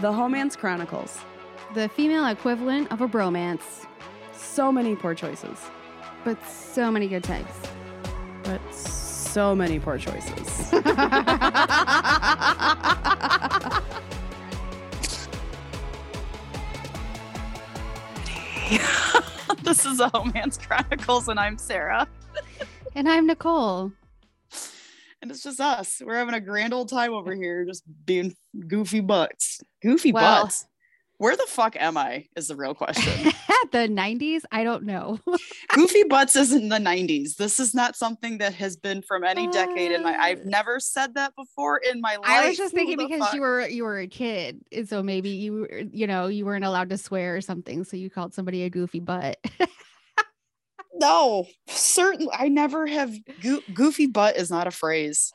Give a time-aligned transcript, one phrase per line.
[0.00, 1.18] The Homance Chronicles.
[1.74, 3.86] The female equivalent of a bromance,
[4.32, 5.58] So many poor choices,
[6.24, 7.50] but so many good times.
[8.42, 10.70] but so many poor choices.
[19.62, 22.06] this is the Homance Chronicles, and I'm Sarah.
[22.94, 23.92] and I'm Nicole.
[25.22, 26.00] And it's just us.
[26.04, 28.34] We're having a grand old time over here, just being
[28.66, 29.60] goofy butts.
[29.82, 30.66] Goofy Well- butts.
[31.18, 32.28] Where the fuck am I?
[32.34, 33.30] Is the real question.
[33.72, 34.40] the 90s?
[34.50, 35.18] I don't know.
[35.74, 37.36] goofy butts isn't the 90s.
[37.36, 40.14] This is not something that has been from any decade in my.
[40.14, 42.24] Uh, I've never said that before in my life.
[42.24, 43.34] I was just thinking because fuck?
[43.34, 46.88] you were you were a kid, and so maybe you you know you weren't allowed
[46.88, 49.36] to swear or something, so you called somebody a goofy butt.
[50.92, 52.30] No, certainly.
[52.32, 53.14] I never have.
[53.42, 55.32] Go- goofy butt is not a phrase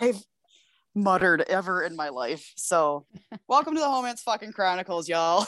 [0.00, 0.20] I've
[0.94, 2.52] muttered ever in my life.
[2.56, 3.06] So,
[3.48, 5.46] welcome to the Homance fucking Chronicles, y'all.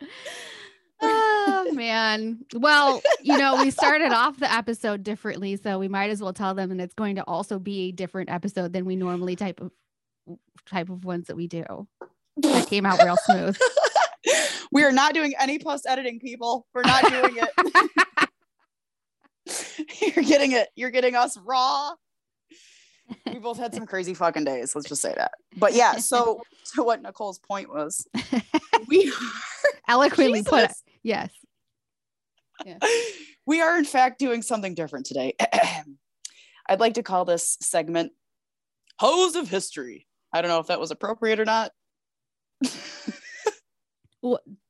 [1.02, 2.44] oh man.
[2.54, 6.54] Well, you know, we started off the episode differently, so we might as well tell
[6.54, 9.70] them and it's going to also be a different episode than we normally type of
[10.66, 11.64] type of ones that we do.
[12.38, 13.58] That came out real smooth.
[14.72, 16.66] we are not doing any post editing, people.
[16.72, 17.48] We're not doing it.
[20.00, 20.68] You're getting it.
[20.76, 21.92] You're getting us raw.
[23.32, 24.74] We both had some crazy fucking days.
[24.74, 25.32] Let's just say that.
[25.56, 26.42] But yeah, so
[26.74, 28.06] to what Nicole's point was,
[28.88, 30.66] we are Eloquently put it.
[30.68, 30.82] Jesus.
[31.02, 31.32] Yes.
[33.46, 35.34] we are in fact doing something different today.
[36.68, 38.12] I'd like to call this segment
[38.98, 40.06] Hoes of History.
[40.32, 41.72] I don't know if that was appropriate or not.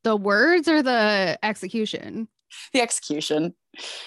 [0.05, 2.29] The words or the execution?
[2.73, 3.55] The execution.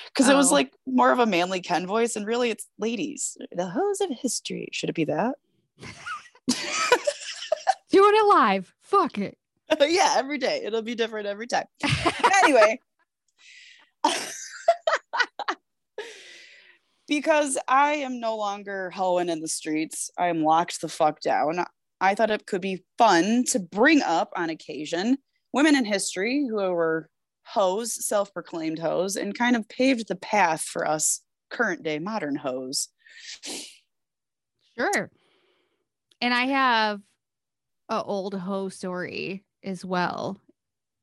[0.08, 0.54] Because it was Oh.
[0.56, 3.38] like more of a manly Ken voice, and really it's ladies.
[3.52, 4.70] The hoes of history.
[4.72, 5.36] Should it be that?
[7.90, 8.74] Doing it live.
[8.82, 9.38] Fuck it.
[9.80, 10.62] yeah, every day.
[10.64, 11.66] It'll be different every time.
[12.44, 12.80] anyway.
[17.08, 21.64] because I am no longer hoeing in the streets, I am locked the fuck down.
[22.02, 25.18] I thought it could be fun to bring up on occasion
[25.54, 27.10] women in history who were
[27.46, 32.36] hoes, self proclaimed hoes, and kind of paved the path for us current day modern
[32.36, 32.90] hoes.
[34.78, 35.10] Sure.
[36.22, 37.02] And I have
[37.90, 40.42] a old hoe story as well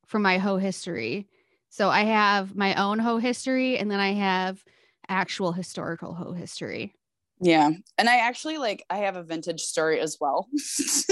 [0.06, 1.28] from my hoe history.
[1.68, 4.62] So I have my own hoe history and then I have
[5.08, 6.94] actual historical hoe history.
[7.40, 7.70] Yeah.
[7.98, 10.48] And I actually like I have a vintage story as well.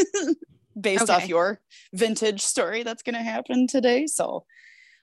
[0.81, 1.61] Based off your
[1.93, 4.07] vintage story that's gonna happen today.
[4.07, 4.45] So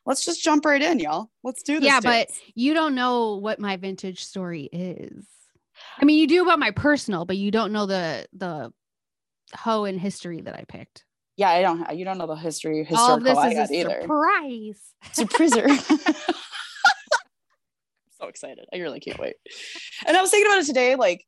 [0.08, 1.30] let's just jump right in, y'all.
[1.44, 1.86] Let's do this.
[1.86, 5.28] Yeah, but you don't know what my vintage story is.
[6.02, 8.74] I mean, you do about my personal, but you don't know the the
[9.56, 11.06] hoe in history that I picked.
[11.36, 14.02] yeah, I don't you don't know the history All of this I is a either.
[14.02, 14.82] surprise.
[15.14, 15.68] Surpriser.
[18.20, 18.66] so excited.
[18.74, 19.36] I really can't wait.
[20.08, 21.24] And I was thinking about it today, like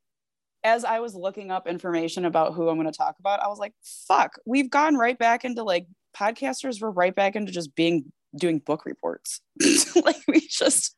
[0.64, 3.60] as I was looking up information about who I'm going to talk about, I was
[3.60, 3.74] like,
[4.08, 5.86] fuck, we've gone right back into like
[6.18, 9.42] podcasters, we're right back into just being doing book reports.
[9.96, 10.96] like we just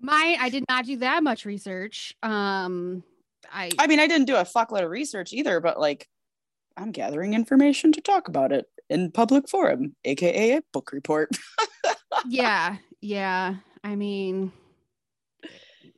[0.00, 2.14] My I did not do that much research.
[2.22, 3.02] Um
[3.52, 6.08] I I mean, I didn't do a fuckload of research either, but like
[6.76, 11.30] I'm gathering information to talk about it in public forum, aka a book report.
[12.28, 13.56] yeah, yeah.
[13.82, 14.52] I mean,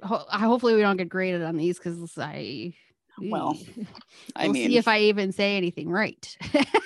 [0.03, 2.75] ho- hopefully we don't get graded on these because I.
[3.21, 3.59] Well,
[4.34, 6.37] I we'll mean, see if I even say anything right.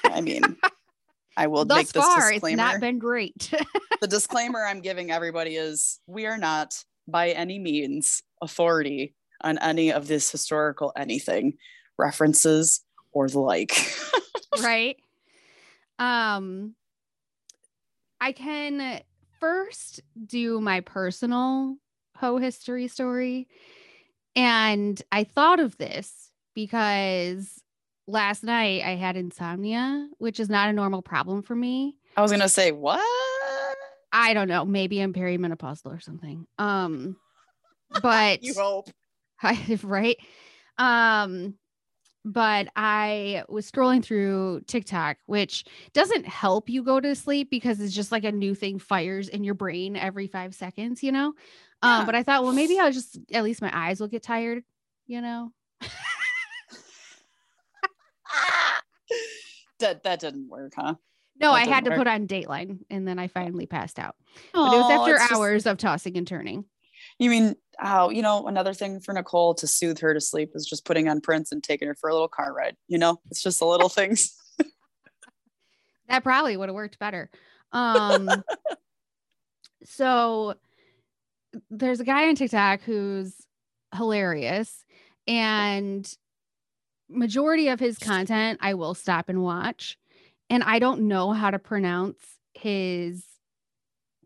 [0.04, 0.42] I mean,
[1.36, 3.52] I will Thus make this far, it's not been great.
[4.00, 9.92] the disclaimer I'm giving everybody is we are not by any means authority on any
[9.92, 11.54] of this historical anything
[11.98, 12.80] references
[13.12, 13.74] or the like.
[14.62, 14.96] right?
[15.98, 16.74] Um,
[18.20, 19.02] I can
[19.38, 21.76] first do my personal
[22.16, 23.48] hoe history story.
[24.34, 27.62] And I thought of this because
[28.06, 31.96] last night I had insomnia, which is not a normal problem for me.
[32.16, 33.00] I was gonna say what?
[34.12, 36.46] I don't know, maybe I'm perimenopausal or something.
[36.58, 37.16] Um,
[38.02, 38.88] but You hope.
[39.42, 40.16] I, right?
[40.78, 41.54] Um,
[42.24, 47.94] but I was scrolling through TikTok, which doesn't help you go to sleep because it's
[47.94, 51.34] just like a new thing fires in your brain every five seconds, you know?
[51.84, 51.98] Yeah.
[51.98, 54.64] Um, but I thought, well, maybe I'll just at least my eyes will get tired,
[55.06, 55.52] you know?
[59.80, 60.94] That that didn't work, huh?
[61.38, 61.98] No, That I had to work.
[61.98, 64.16] put on Dateline and then I finally passed out.
[64.54, 66.64] But it was after it's just- hours of tossing and turning.
[67.18, 70.64] you mean how you know another thing for Nicole to soothe her to sleep is
[70.64, 72.76] just putting on Prince and taking her for a little car ride.
[72.88, 74.34] You know, it's just the little things.
[76.08, 77.28] That probably would have worked better.
[77.72, 78.30] Um,
[79.84, 80.54] so
[81.70, 83.34] there's a guy on TikTok who's
[83.94, 84.84] hilarious,
[85.26, 86.10] and
[87.08, 89.98] majority of his content I will stop and watch.
[90.50, 92.18] And I don't know how to pronounce
[92.54, 93.24] his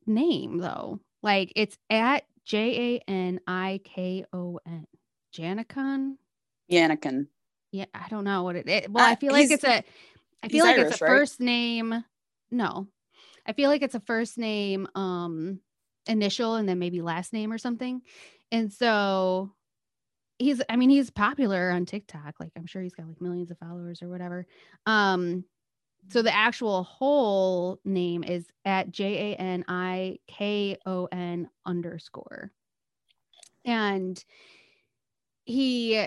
[0.06, 1.00] name though.
[1.22, 4.86] Like it's at J A N I K O N.
[5.34, 6.16] Janikon.
[6.70, 7.26] Yannikin.
[7.72, 8.88] Yeah, I don't know what it is.
[8.88, 9.84] Well, Uh, I feel like it's a
[10.42, 11.10] I feel like Irish, it's a right?
[11.10, 12.04] first name.
[12.50, 12.86] No.
[13.46, 15.60] I feel like it's a first name um
[16.06, 18.02] initial and then maybe last name or something.
[18.50, 19.52] And so
[20.40, 22.34] he's I mean he's popular on TikTok.
[22.40, 24.46] Like I'm sure he's got like millions of followers or whatever.
[24.86, 25.44] Um
[26.08, 32.50] so the actual whole name is at J A N I K O N underscore.
[33.64, 34.22] And
[35.44, 36.06] he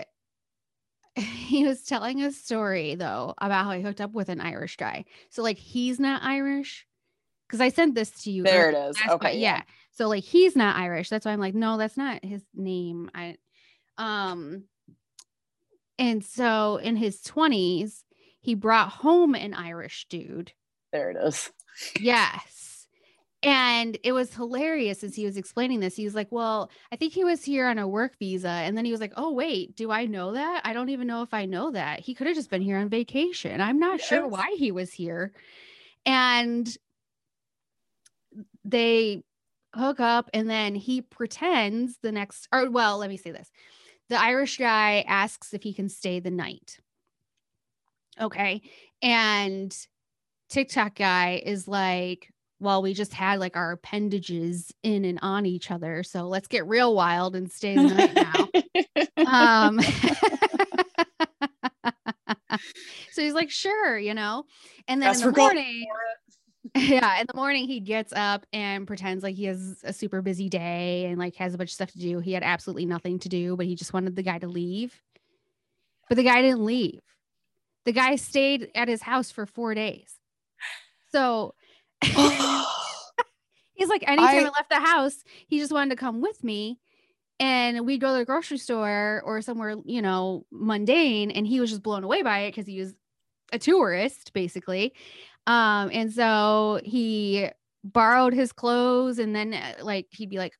[1.14, 5.04] he was telling a story though about how he hooked up with an Irish guy.
[5.30, 6.86] So like he's not Irish.
[7.48, 8.42] Cause I sent this to you.
[8.42, 8.96] There it is.
[9.08, 9.38] Okay.
[9.38, 9.62] yeah.
[9.92, 11.08] So like he's not Irish.
[11.08, 13.10] That's why I'm like, no, that's not his name.
[13.14, 13.36] I
[13.98, 14.64] um
[15.98, 18.02] and so in his 20s,
[18.40, 20.52] he brought home an Irish dude.
[20.92, 21.50] There it is.
[22.00, 22.86] Yes.
[23.42, 25.96] And it was hilarious as he was explaining this.
[25.96, 28.48] He was like, Well, I think he was here on a work visa.
[28.48, 30.62] And then he was like, Oh, wait, do I know that?
[30.64, 32.00] I don't even know if I know that.
[32.00, 33.60] He could have just been here on vacation.
[33.60, 35.32] I'm not sure why he was here.
[36.06, 36.74] And
[38.64, 39.22] they
[39.74, 43.50] hook up, and then he pretends the next, or well, let me say this
[44.08, 46.78] the Irish guy asks if he can stay the night.
[48.20, 48.60] Okay.
[49.02, 49.76] And
[50.48, 52.30] TikTok guy is like,
[52.60, 56.02] well, we just had like our appendages in and on each other.
[56.02, 58.48] So let's get real wild and stay the night now.
[59.66, 59.80] um,
[63.12, 64.44] so he's like, sure, you know.
[64.86, 65.86] And then Guess in we're the going morning,
[66.76, 70.48] yeah, in the morning he gets up and pretends like he has a super busy
[70.48, 72.18] day and like has a bunch of stuff to do.
[72.18, 75.00] He had absolutely nothing to do, but he just wanted the guy to leave.
[76.08, 77.00] But the guy didn't leave.
[77.84, 80.14] The guy stayed at his house for four days.
[81.12, 81.54] So
[82.02, 86.80] he's like, anytime I, I- left the house, he just wanted to come with me.
[87.40, 91.30] And we'd go to the grocery store or somewhere, you know, mundane.
[91.30, 92.94] And he was just blown away by it because he was
[93.52, 94.94] a tourist, basically.
[95.46, 97.48] Um, and so he
[97.82, 100.54] borrowed his clothes and then uh, like he'd be like,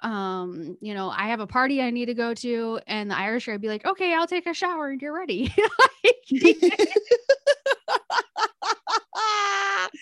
[0.00, 3.46] um, you know, I have a party I need to go to, and the Irish
[3.46, 5.52] guy would be like, okay, I'll take a shower and you're ready.
[6.04, 6.90] like, he, didn't,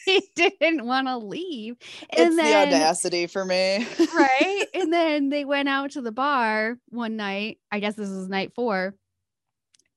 [0.05, 1.77] he didn't want to leave.
[2.11, 3.87] And it's then the audacity for me.
[4.15, 4.67] right?
[4.75, 7.59] And then they went out to the bar one night.
[7.71, 8.95] I guess this was night four.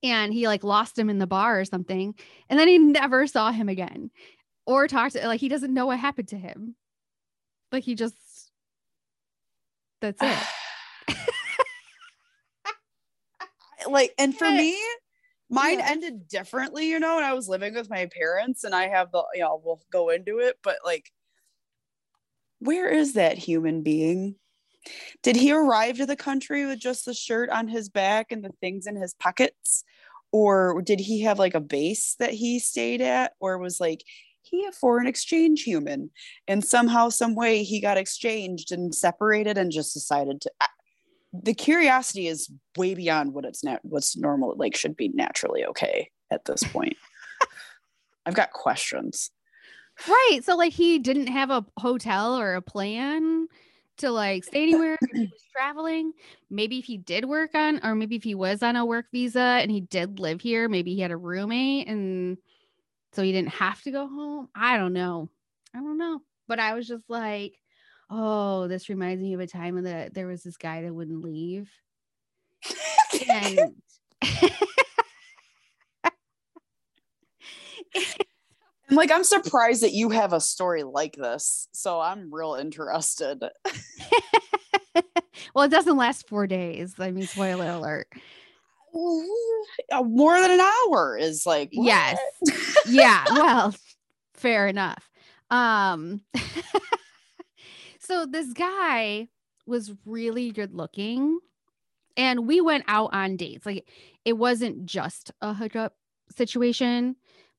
[0.03, 2.13] And he like lost him in the bar or something.
[2.49, 4.11] And then he never saw him again
[4.65, 6.75] or talked to like he doesn't know what happened to him.
[7.71, 8.15] Like he just
[10.01, 10.37] that's it.
[13.89, 14.77] like, and for me,
[15.49, 15.89] mine Yeah.
[15.89, 19.23] ended differently, you know, when I was living with my parents and I have the,
[19.33, 21.11] you know, we'll go into it, but like,
[22.59, 24.35] where is that human being?
[25.23, 28.53] Did he arrive to the country with just the shirt on his back and the
[28.61, 29.83] things in his pockets?
[30.31, 33.33] Or did he have like a base that he stayed at?
[33.39, 34.03] Or was like
[34.41, 36.11] he a foreign exchange human?
[36.47, 40.67] And somehow, some way he got exchanged and separated and just decided to uh,
[41.33, 46.09] the curiosity is way beyond what it's not what's normal like should be naturally okay
[46.31, 46.95] at this point.
[48.25, 49.31] I've got questions.
[50.07, 50.39] Right.
[50.43, 53.47] So like he didn't have a hotel or a plan
[53.97, 56.13] to like stay anywhere if he was traveling.
[56.49, 59.39] Maybe if he did work on or maybe if he was on a work visa
[59.39, 62.37] and he did live here, maybe he had a roommate and
[63.13, 64.49] so he didn't have to go home.
[64.55, 65.29] I don't know.
[65.75, 66.21] I don't know.
[66.47, 67.59] But I was just like,
[68.09, 71.69] oh, this reminds me of a time when there was this guy that wouldn't leave.
[73.29, 73.75] And
[78.87, 81.67] And like I'm surprised that you have a story like this.
[81.73, 83.43] So I'm real interested.
[85.53, 86.95] well, it doesn't last four days.
[86.97, 88.07] I mean, spoiler alert.
[89.91, 91.85] Uh, More than an hour is like what?
[91.85, 92.17] Yes.
[92.87, 93.75] yeah well
[94.33, 95.09] fair enough
[95.51, 96.21] um
[97.99, 99.27] so this guy
[99.65, 101.39] was really good looking
[102.15, 103.87] and we went out on dates like
[104.25, 105.93] it wasn't just a hookup
[106.35, 107.15] situation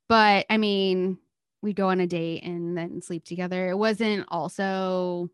[0.09, 1.19] but i mean
[1.62, 5.29] we'd go on a date and then sleep together it wasn't also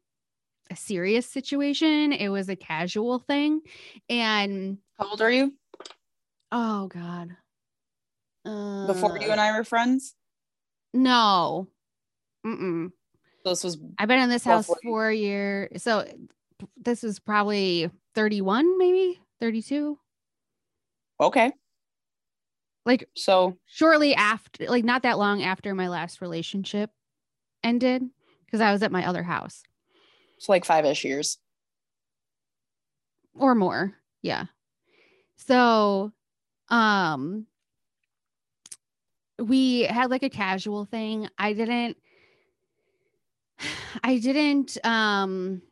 [0.70, 3.60] a serious situation it was a casual thing
[4.08, 5.52] and How old are you?
[6.52, 7.36] oh god
[8.44, 10.14] Before you Uh, and I were friends?
[10.92, 11.66] No.
[12.46, 12.92] Mm-mm.
[13.44, 14.80] This was I've been in this house Roughly.
[14.84, 15.82] four years.
[15.82, 16.04] So
[16.76, 19.98] this was probably 31, maybe 32.
[21.20, 21.52] okay.
[22.86, 26.90] Like So shortly after, like not that long after my last relationship
[27.62, 28.02] ended,
[28.44, 29.62] because I was at my other house
[30.36, 31.38] it's like five ish years.
[33.34, 33.94] or more.
[34.22, 34.44] Yeah.
[35.36, 36.12] So,
[36.68, 37.46] um,
[39.38, 41.28] we had like a casual thing.
[41.38, 41.96] I didn't,
[44.04, 45.62] I didn't, um,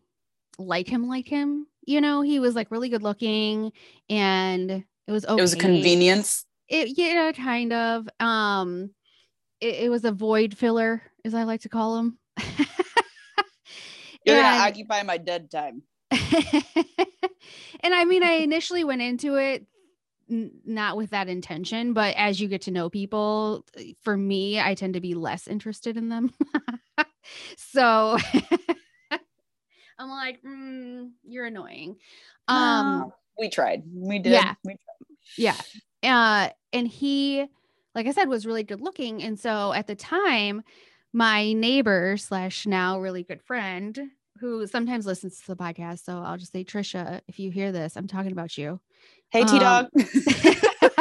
[0.59, 1.66] like him, like him.
[1.85, 3.73] You know, he was like really good looking
[4.09, 5.38] and it was okay.
[5.38, 6.47] It was a convenience.
[6.72, 8.08] It, yeah, kind of.
[8.18, 8.90] Um,
[9.60, 12.18] it, it was a void filler, as I like to call them.
[14.24, 15.82] You're And- gonna occupy my dead time.
[16.10, 19.66] and I mean, I initially went into it
[20.30, 23.66] n- not with that intention, but as you get to know people,
[24.02, 26.32] for me, I tend to be less interested in them.
[27.56, 28.16] so
[29.98, 31.96] I'm like, mm, you're annoying.
[32.48, 33.82] Um, No, we tried.
[33.92, 34.32] We did.
[34.32, 34.54] yeah.
[34.64, 34.76] We
[35.36, 35.56] yeah.
[36.02, 37.47] Uh, and he,
[37.94, 39.23] like I said, was really good looking.
[39.23, 40.62] And so at the time,
[41.12, 43.99] my neighbor slash now really good friend
[44.40, 46.04] who sometimes listens to the podcast.
[46.04, 48.80] So I'll just say, Trisha, if you hear this, I'm talking about you.
[49.30, 49.88] Hey, T Dog.
[49.97, 50.04] Um,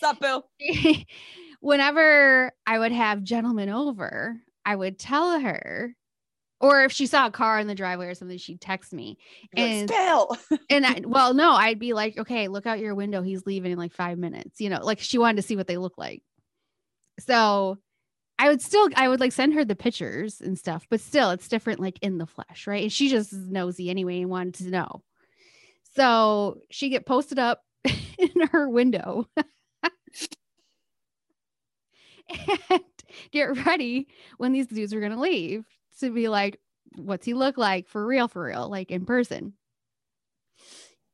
[0.00, 0.48] Sup, Bill?
[1.60, 5.94] Whenever I would have gentlemen over, I would tell her,
[6.62, 9.18] or if she saw a car in the driveway or something, she'd text me.
[9.56, 10.36] And- Bill.
[10.70, 13.20] And I, well, no, I'd be like, okay, look out your window.
[13.20, 14.60] He's leaving in like five minutes.
[14.60, 16.22] You know, like she wanted to see what they look like.
[17.18, 17.78] So
[18.38, 21.48] I would still, I would like send her the pictures and stuff, but still, it's
[21.48, 22.82] different like in the flesh, right?
[22.84, 25.02] And she just is nosy anyway and wanted to know.
[25.94, 29.26] So she get posted up in her window
[32.50, 32.80] and
[33.30, 35.66] get ready when these dudes were going to leave
[36.00, 36.60] to be like,
[36.96, 39.54] what's he look like for real, for real, like in person?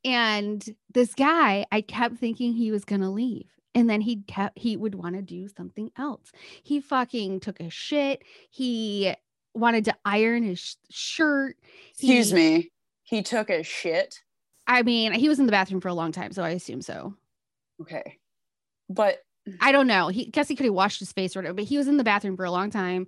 [0.05, 3.49] And this guy, I kept thinking he was going to leave.
[3.75, 6.31] And then he kept, he would want to do something else.
[6.63, 8.23] He fucking took a shit.
[8.49, 9.13] He
[9.53, 11.57] wanted to iron his sh- shirt.
[11.91, 12.71] Excuse He- me.
[13.03, 14.19] He took a shit.
[14.67, 17.15] I mean, he was in the bathroom for a long time, so I assume so.
[17.81, 18.19] Okay.
[18.87, 19.17] But
[19.59, 20.09] I don't know.
[20.09, 22.03] He guess he could have washed his face or whatever, but he was in the
[22.03, 23.07] bathroom for a long time.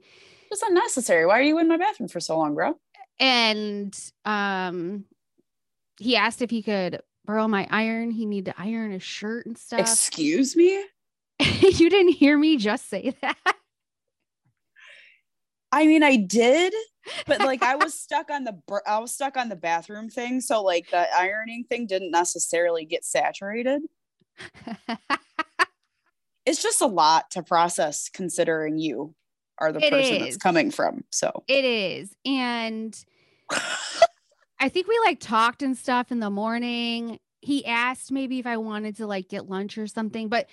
[0.51, 1.25] It's unnecessary.
[1.25, 2.77] Why are you in my bathroom for so long, bro?
[3.19, 5.05] And um
[5.99, 8.11] he asked if he could borrow my iron.
[8.11, 9.79] He needed to iron his shirt and stuff.
[9.79, 10.83] Excuse me?
[11.39, 13.37] you didn't hear me just say that.
[15.71, 16.73] I mean, I did,
[17.27, 20.61] but like I was stuck on the I was stuck on the bathroom thing, so
[20.61, 23.81] like the ironing thing didn't necessarily get saturated.
[26.45, 29.13] It's just a lot to process considering you
[29.61, 30.19] are the It person is.
[30.19, 31.05] that's coming from.
[31.11, 32.13] So it is.
[32.25, 32.97] And
[34.59, 37.19] I think we like talked and stuff in the morning.
[37.41, 40.47] He asked maybe if I wanted to like get lunch or something, but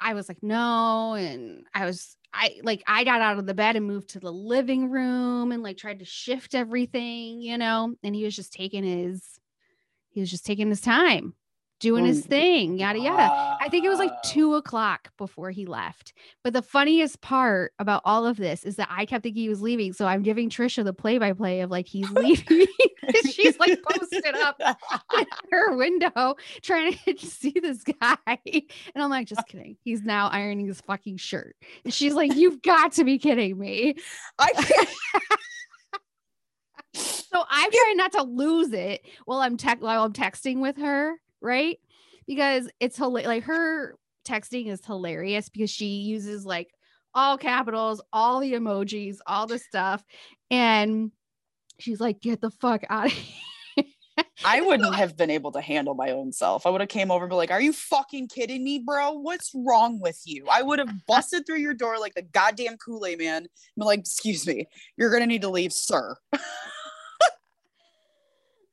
[0.00, 1.14] I was like, no.
[1.14, 4.32] And I was, I like, I got out of the bed and moved to the
[4.32, 8.84] living room and like tried to shift everything, you know, and he was just taking
[8.84, 9.22] his,
[10.10, 11.34] he was just taking his time
[11.78, 13.56] doing his thing, yada, yada.
[13.60, 16.12] I think it was like two o'clock before he left.
[16.42, 19.60] But the funniest part about all of this is that I kept thinking he was
[19.60, 19.92] leaving.
[19.92, 22.66] So I'm giving Trisha the play by play of like he's leaving.
[23.30, 24.60] She's like posted up
[25.16, 28.16] in her window trying to see this guy.
[28.26, 28.64] And
[28.96, 29.76] I'm like, just kidding.
[29.82, 31.56] He's now ironing his fucking shirt.
[31.84, 33.96] And she's like, You've got to be kidding me.
[34.38, 34.88] I can't.
[36.94, 41.16] So I'm trying not to lose it while I'm tech while I'm texting with her,
[41.40, 41.78] right?
[42.26, 46.68] Because it's hila- like her texting is hilarious because she uses like
[47.14, 50.04] all capitals, all the emojis, all the stuff,
[50.50, 51.12] and
[51.78, 53.12] she's like, "Get the fuck out of
[53.76, 53.84] here!"
[54.44, 56.66] I wouldn't have been able to handle my own self.
[56.66, 59.12] I would have came over and be like, "Are you fucking kidding me, bro?
[59.12, 63.06] What's wrong with you?" I would have busted through your door like the goddamn Kool
[63.06, 63.44] Aid man.
[63.44, 64.66] be like, "Excuse me,
[64.96, 66.16] you're gonna need to leave, sir."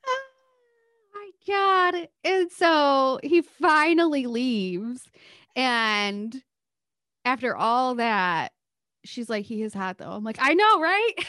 [0.06, 0.20] Oh
[1.14, 2.08] my god.
[2.24, 5.04] And so he finally leaves.
[5.56, 6.42] And
[7.26, 8.52] after all that,
[9.06, 10.12] she's like, he is hot though.
[10.12, 11.14] I'm like, I know, right?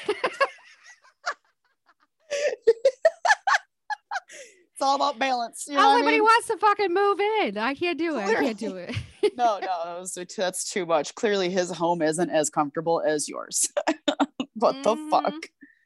[4.73, 5.66] It's all about balance.
[5.68, 6.25] You know what I Everybody mean?
[6.25, 7.59] wants to fucking move in.
[7.59, 8.23] I can't do it.
[8.25, 8.90] I can't do it.
[9.37, 11.14] no, no, that was- that's too much.
[11.14, 13.68] Clearly, his home isn't as comfortable as yours.
[14.54, 15.11] what the Mhm.
[15.11, 15.35] fuck?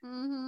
[0.03, 0.48] hmm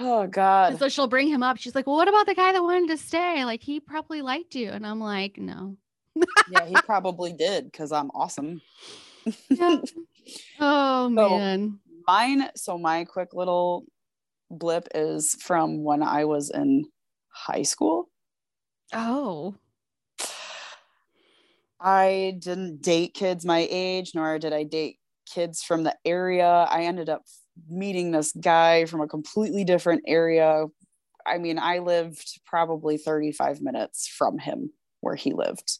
[0.00, 0.78] Oh And God.
[0.78, 1.56] so she'll bring him up.
[1.58, 3.44] She's like, Well, what about the guy that wanted to stay?
[3.44, 4.70] Like, he probably liked you.
[4.70, 5.76] And I'm like, No.
[6.50, 8.60] yeah, he probably did because I'm awesome.
[9.50, 9.78] Yeah.
[10.58, 11.80] Oh man.
[12.08, 13.84] Mine, so my quick little
[14.50, 16.86] blip is from when I was in
[17.28, 18.08] high school.
[18.94, 19.54] Oh.
[21.78, 24.98] I didn't date kids my age, nor did I date
[25.30, 26.48] kids from the area.
[26.48, 27.24] I ended up
[27.68, 30.66] meeting this guy from a completely different area.
[31.26, 35.78] I mean, I lived probably 35 minutes from him where he lived.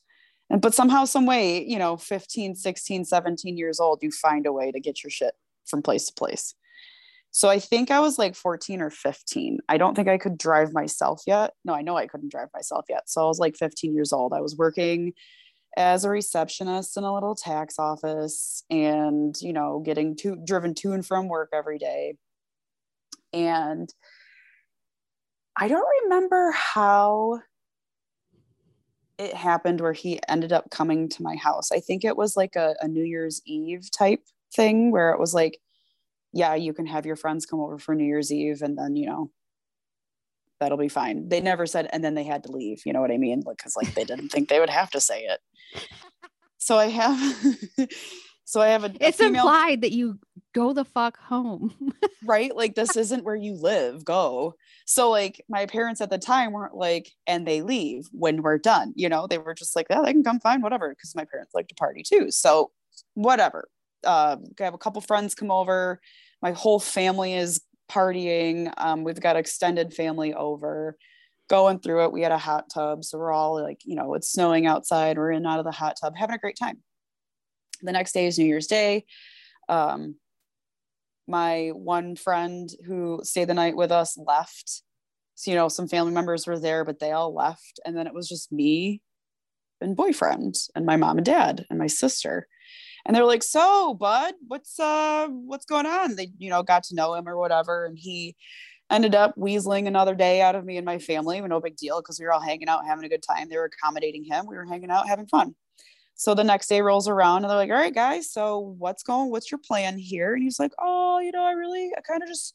[0.51, 4.53] And but somehow, some way, you know, 15, 16, 17 years old, you find a
[4.53, 5.35] way to get your shit
[5.67, 6.55] from place to place.
[7.31, 9.59] So I think I was like 14 or 15.
[9.69, 11.53] I don't think I could drive myself yet.
[11.65, 13.11] No, I know I couldn't drive myself yet.
[13.11, 14.33] So I was like 15 years old.
[14.33, 15.15] I was working
[15.77, 20.93] as a receptionist in a little tax office and, you know, getting to driven to
[20.93, 22.17] and from work every day.
[23.33, 23.93] And
[25.57, 27.41] I don't remember how
[29.19, 31.71] it happened where he ended up coming to my house.
[31.71, 34.23] I think it was like a, a New Year's Eve type
[34.55, 35.59] thing where it was like,
[36.33, 39.07] yeah, you can have your friends come over for New Year's Eve and then, you
[39.07, 39.31] know,
[40.61, 41.29] that'll be fine.
[41.29, 42.83] They never said, and then they had to leave.
[42.85, 43.43] You know what I mean?
[43.47, 45.41] Because like, like they didn't think they would have to say it.
[46.57, 47.37] So I have,
[48.47, 48.93] so I have a.
[48.99, 50.19] It's a female, implied that you
[50.55, 51.75] go the fuck home.
[52.25, 52.57] right?
[52.57, 54.03] Like this isn't where you live.
[54.03, 54.55] Go.
[54.87, 58.95] So like my parents at the time weren't like, and they leave when we're done.
[58.97, 60.89] You know, they were just like, yeah, they can come fine, whatever.
[60.89, 62.31] Because my parents like to party too.
[62.31, 62.71] So
[63.13, 63.69] whatever.
[64.03, 66.01] Uh, I have a couple friends come over.
[66.41, 68.73] My whole family is partying.
[68.77, 70.97] Um, we've got extended family over
[71.49, 72.13] going through it.
[72.13, 73.05] We had a hot tub.
[73.05, 75.19] So we're all like, you know, it's snowing outside.
[75.19, 76.83] We're in and out of the hot tub, having a great time.
[77.83, 79.05] The next day is New Year's Day.
[79.69, 80.17] Um,
[81.27, 84.83] my one friend who stayed the night with us left.
[85.35, 87.81] So, you know, some family members were there, but they all left.
[87.85, 89.03] And then it was just me
[89.81, 92.47] and boyfriend and my mom and dad and my sister
[93.05, 96.17] and they're like so bud what's uh what's going on?
[96.17, 98.37] They you know got to know him or whatever and he
[98.91, 102.21] ended up weaseling another day out of me and my family no big deal because
[102.21, 103.49] we were all hanging out having a good time.
[103.49, 104.47] They were accommodating him.
[104.47, 105.55] We were hanging out having fun.
[106.17, 109.31] So the next day rolls around and they're like all right guys so what's going
[109.31, 110.35] what's your plan here?
[110.35, 112.55] And he's like oh you know i really i kind of just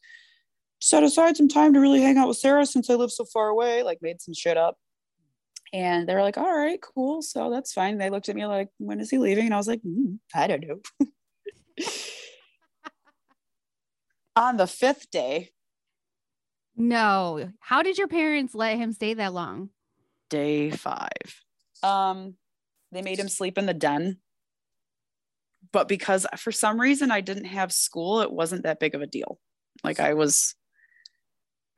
[0.82, 3.50] set aside some time to really hang out with sarah since i live so far
[3.50, 4.78] away like made some shit up
[5.74, 7.22] and they're like, all right, cool.
[7.22, 7.98] So that's fine.
[7.98, 9.46] They looked at me like, when is he leaving?
[9.46, 10.80] And I was like, mm, I don't know.
[14.36, 15.52] On the fifth day.
[16.76, 17.52] No.
[17.60, 19.70] How did your parents let him stay that long?
[20.30, 21.10] Day five.
[21.84, 22.36] Um,
[22.92, 24.18] they made him sleep in the den.
[25.72, 29.08] But because for some reason I didn't have school, it wasn't that big of a
[29.08, 29.40] deal.
[29.84, 30.56] Like I was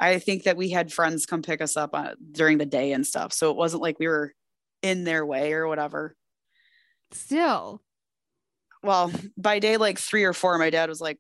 [0.01, 3.05] I think that we had friends come pick us up uh, during the day and
[3.05, 3.31] stuff.
[3.31, 4.33] So it wasn't like we were
[4.81, 6.15] in their way or whatever.
[7.11, 7.83] Still.
[8.81, 11.19] Well, by day like three or four, my dad was like,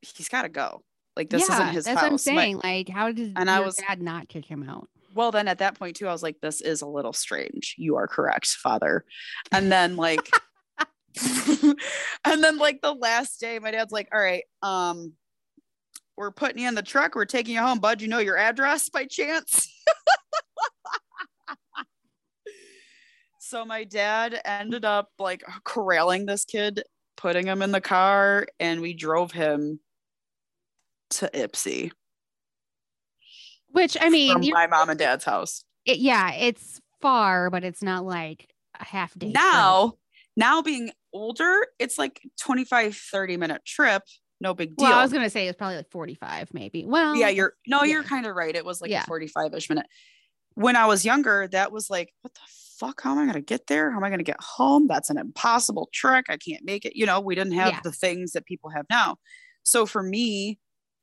[0.00, 0.82] he's got to go.
[1.14, 2.04] Like this yeah, isn't his that's house.
[2.04, 2.56] What I'm saying.
[2.62, 4.88] My, like, how did and I was, dad not kick him out?
[5.14, 7.74] Well, then at that point too, I was like, this is a little strange.
[7.76, 9.04] You are correct, father.
[9.52, 10.30] And then like,
[12.24, 15.12] and then like the last day, my dad's like, all right, um,
[16.20, 17.14] we're putting you in the truck.
[17.14, 18.02] We're taking you home, bud.
[18.02, 19.66] You know your address by chance?
[23.40, 26.82] so my dad ended up like corralling this kid,
[27.16, 29.80] putting him in the car, and we drove him
[31.12, 31.90] to Ypsi.
[33.70, 35.64] Which I mean, my mom and dad's house.
[35.86, 38.46] It, yeah, it's far, but it's not like
[38.78, 39.30] a half day.
[39.30, 39.98] Now, trip.
[40.36, 44.02] now being older, it's like 25, 30 minute trip
[44.40, 44.88] no big deal.
[44.88, 46.84] Well, I was gonna say it's probably like 45, maybe.
[46.86, 47.92] Well, yeah, you're no, yeah.
[47.92, 48.54] you're kind of right.
[48.54, 49.02] It was like yeah.
[49.02, 49.86] a 45 ish minute.
[50.54, 52.40] When I was younger, that was like, what the
[52.78, 53.02] fuck?
[53.02, 53.90] How am I gonna get there?
[53.90, 54.86] How am I gonna get home?
[54.86, 56.26] That's an impossible trek.
[56.28, 56.96] I can't make it.
[56.96, 57.80] You know, we didn't have yeah.
[57.84, 59.16] the things that people have now.
[59.62, 60.58] So for me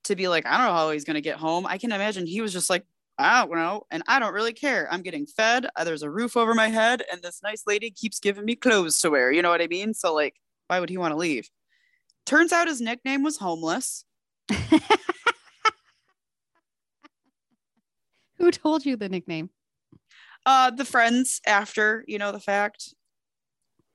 [0.06, 1.65] to be like, I don't know how he's gonna get home.
[1.67, 2.86] I can imagine he was just like,
[3.19, 4.88] I don't know, and I don't really care.
[4.91, 5.67] I'm getting fed.
[5.76, 9.00] Uh, there's a roof over my head, and this nice lady keeps giving me clothes
[9.00, 9.32] to wear.
[9.32, 9.93] You know what I mean?
[9.95, 10.36] So like,
[10.67, 11.50] why would he want to leave?
[12.28, 14.04] Turns out his nickname was homeless.
[18.38, 19.50] Who told you the nickname?
[20.46, 22.94] Uh, the friends after, you know, the fact.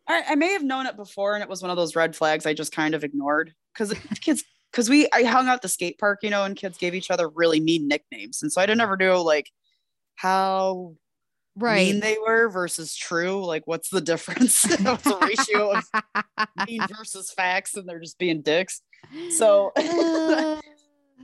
[0.09, 2.47] I, I may have known it before and it was one of those red flags
[2.47, 3.93] I just kind of ignored because
[4.23, 4.43] kids,
[4.73, 7.29] because we, I hung out the skate park, you know, and kids gave each other
[7.29, 8.43] really mean nicknames.
[8.43, 9.51] And so I didn't ever know like
[10.15, 10.97] how
[11.57, 11.87] right.
[11.87, 13.45] mean they were versus true.
[13.45, 14.65] Like, what's the difference?
[14.81, 15.85] what's the ratio of
[16.67, 17.75] mean versus facts?
[17.75, 18.83] And they're just being dicks.
[19.31, 19.73] So,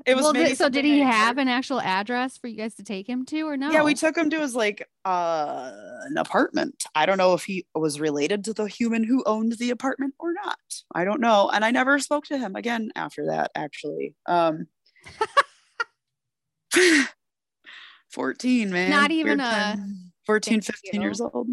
[0.07, 2.83] It was well, did, so did he have an actual address for you guys to
[2.83, 3.71] take him to or no?
[3.71, 5.71] Yeah, we took him to his like uh
[6.05, 6.85] an apartment.
[6.95, 10.33] I don't know if he was related to the human who owned the apartment or
[10.33, 10.59] not.
[10.95, 11.51] I don't know.
[11.53, 14.15] And I never spoke to him again after that, actually.
[14.27, 14.69] Um
[18.11, 18.91] 14, man.
[18.91, 21.01] Not even a 10, 14, thank 15 you.
[21.01, 21.49] years old.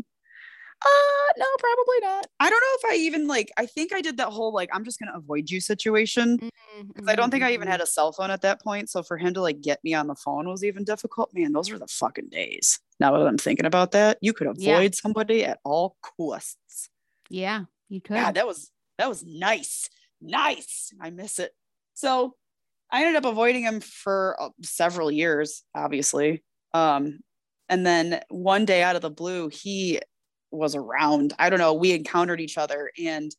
[0.83, 2.27] Uh no, probably not.
[2.41, 4.83] I don't know if I even like I think I did that whole like I'm
[4.83, 6.37] just gonna avoid you situation.
[6.37, 8.89] Mm, 'Cause I don't think I even had a cell phone at that point.
[8.89, 11.33] So for him to like get me on the phone was even difficult.
[11.33, 12.79] Man, those were the fucking days.
[12.99, 14.89] Now that I'm thinking about that, you could avoid Yeah.
[14.91, 16.89] somebody at all costs.
[17.29, 18.15] Yeah, you could.
[18.17, 19.89] Yeah, that was that was nice.
[20.19, 20.91] Nice.
[21.01, 21.53] I miss it.
[21.93, 22.35] So
[22.91, 26.43] I ended up avoiding him for uh, several years, obviously.
[26.73, 27.21] Um,
[27.69, 29.99] and then one day out of the blue, he
[30.51, 31.33] was around.
[31.39, 31.73] I don't know.
[31.73, 33.35] We encountered each other and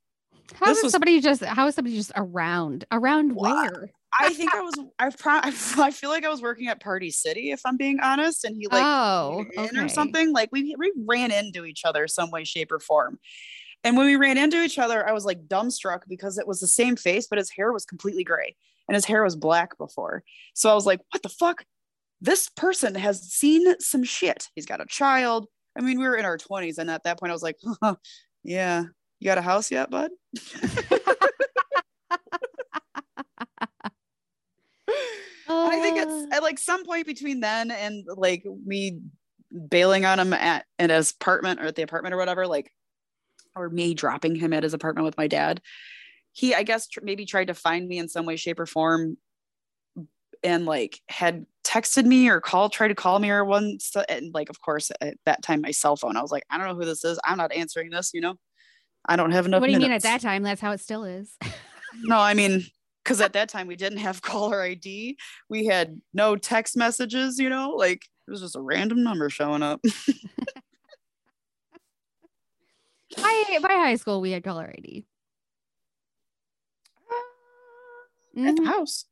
[0.55, 2.85] how is was- somebody just how is somebody just around?
[2.91, 3.73] Around What?
[3.73, 3.91] where?
[4.19, 5.41] I think I was I pro-
[5.85, 8.67] I feel like I was working at Party City if I'm being honest and he
[8.69, 9.79] like oh, okay.
[9.79, 13.19] or something like we we ran into each other some way shape or form.
[13.85, 16.67] And when we ran into each other I was like dumbstruck because it was the
[16.67, 18.57] same face but his hair was completely gray
[18.89, 20.23] and his hair was black before.
[20.55, 21.65] So I was like what the fuck?
[22.21, 24.49] This person has seen some shit.
[24.55, 25.47] He's got a child.
[25.79, 27.57] I mean we were in our 20s and at that point I was like
[28.43, 28.85] yeah,
[29.19, 30.11] you got a house yet, bud?
[35.49, 39.01] I think it's at like some point between then and like me
[39.69, 42.73] bailing on him at at his apartment or at the apartment or whatever, like,
[43.55, 45.61] or me dropping him at his apartment with my dad.
[46.33, 49.17] He, I guess, tr- maybe tried to find me in some way, shape, or form,
[50.45, 54.49] and like had texted me or called, tried to call me or once, and like,
[54.49, 56.17] of course, at that time, my cell phone.
[56.17, 57.19] I was like, I don't know who this is.
[57.25, 58.13] I'm not answering this.
[58.15, 58.35] You know,
[59.07, 59.61] I don't have enough.
[59.61, 60.43] what do you mean at that time?
[60.43, 61.37] That's how it still is.
[62.03, 62.63] No, I mean,
[63.03, 65.17] because at that time we didn't have caller ID.
[65.49, 69.63] We had no text messages, you know, like it was just a random number showing
[69.63, 69.81] up.
[73.17, 75.07] by by high school, we had caller ID.
[78.37, 78.67] At the Mhm.
[78.67, 79.07] house.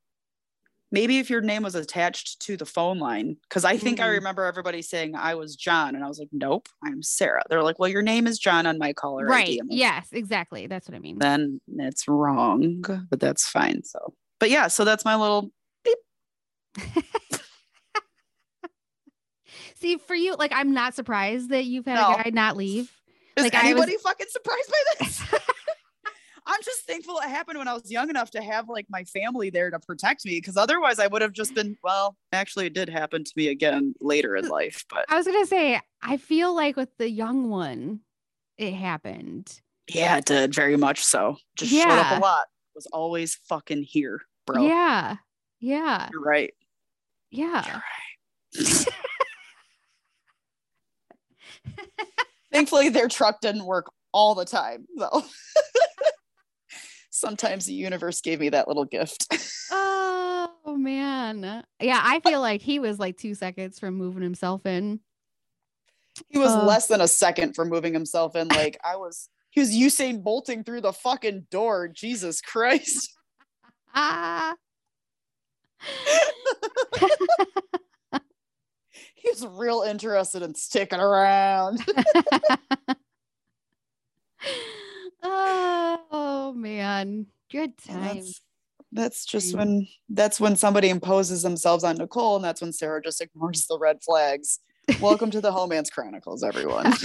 [0.94, 4.12] Maybe if your name was attached to the phone line, because I think I Mhm.
[4.12, 7.42] remember everybody saying I was John, and I was like, nope, I'm Sarah.
[7.50, 9.48] They're like, well, your name is John on my caller Right.
[9.60, 9.60] ID.
[9.70, 10.68] Yes, exactly.
[10.68, 11.18] That's what I mean.
[11.18, 13.82] Then it's wrong, but that's fine.
[13.82, 15.50] So, but yeah, so that's my little
[19.76, 22.14] See, for you, like, I'm not surprised that you've had No.
[22.14, 22.90] a guy not leave.
[23.36, 25.13] Is Like, I was- anybody fucking surprised by this?
[26.46, 29.48] I'm just thankful it happened when I was young enough to have like my family
[29.50, 32.88] there to protect me because otherwise I would have just been, well, actually, it did
[32.90, 34.84] happen to me again later in life.
[34.90, 38.00] But I was gonna say, I feel like with the young one,
[38.58, 39.58] it happened.
[39.88, 41.36] yeah, it did very much so.
[41.56, 42.46] Just showed up a lot.
[42.74, 44.66] Was always fucking here, bro.
[44.66, 45.16] Yeah.
[45.60, 46.08] Yeah.
[46.12, 46.52] You're right.
[47.30, 47.80] Yeah.
[52.52, 55.22] Thankfully, their truck didn't work all the time, though.
[57.24, 59.26] Sometimes the universe gave me that little gift.
[60.66, 61.64] Oh man.
[61.80, 65.00] Yeah, I feel like he was like two seconds from moving himself in.
[66.28, 66.64] He was Uh.
[66.64, 68.48] less than a second from moving himself in.
[68.48, 71.88] Like I was, he was Usain bolting through the fucking door.
[71.88, 73.10] Jesus Christ.
[73.96, 74.56] Ah.
[79.14, 81.84] He was real interested in sticking around.
[85.22, 87.26] oh man.
[87.52, 88.14] Good times.
[88.14, 88.40] that's,
[88.90, 93.20] that's just when that's when somebody imposes themselves on Nicole, and that's when Sarah just
[93.20, 94.58] ignores the red flags.
[95.00, 96.92] Welcome to the Homance Chronicles, everyone.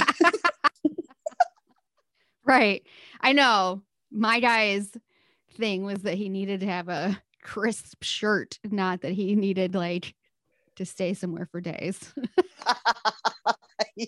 [2.50, 2.82] Right.
[3.22, 3.84] I know.
[4.12, 4.92] My guy's
[5.54, 10.16] thing was that he needed to have a crisp shirt, not that he needed like
[10.78, 12.12] to stay somewhere for days.
[13.96, 14.08] yeah.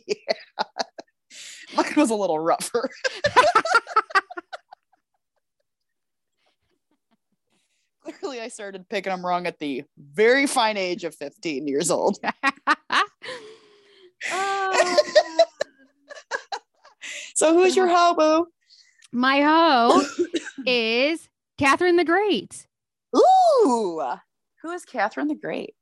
[1.75, 2.89] Mine was a little rougher.
[8.21, 12.17] Clearly, I started picking them wrong at the very fine age of 15 years old.
[14.31, 14.97] Oh,
[17.33, 18.45] So, who's your hobo?
[19.11, 20.03] my hoe
[20.67, 22.67] is Catherine the Great.
[23.17, 24.03] Ooh,
[24.61, 25.73] who is Catherine the Great?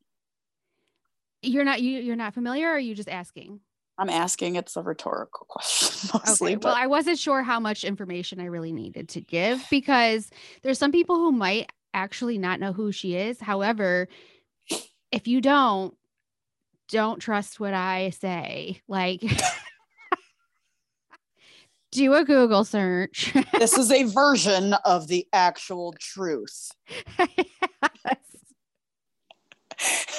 [1.42, 3.60] You're not you you're not familiar or are you just asking?
[3.98, 4.56] I'm asking.
[4.56, 6.62] It's a rhetorical question mostly, Okay.
[6.64, 10.30] Well, but I wasn't sure how much information I really needed to give because
[10.62, 13.40] there's some people who might actually not know who she is.
[13.40, 14.08] However,
[15.12, 15.96] if you don't,
[16.90, 18.82] don't trust what I say.
[18.88, 19.22] Like,
[21.92, 23.34] do a Google search.
[23.58, 26.72] this is a version of the actual truth.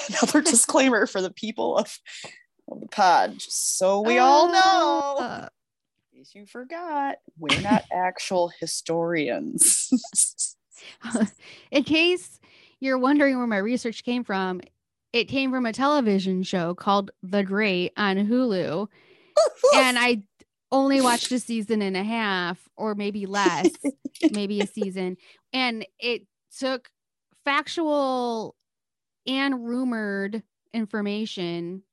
[0.09, 1.97] Another disclaimer for the people of,
[2.69, 5.17] of the pod, just so we all know.
[5.19, 5.47] Uh,
[6.11, 9.89] In case you forgot, we're not actual historians.
[11.71, 12.39] in case
[12.79, 14.61] you're wondering where my research came from,
[15.13, 18.87] it came from a television show called The Great on Hulu.
[19.75, 20.23] and I
[20.71, 23.69] only watched a season and a half, or maybe less,
[24.31, 25.17] maybe a season.
[25.51, 26.23] And it
[26.57, 26.89] took
[27.43, 28.55] factual
[29.27, 31.83] and rumored information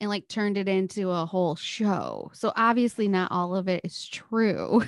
[0.00, 2.30] and like turned it into a whole show.
[2.34, 4.82] So obviously, not all of it is true.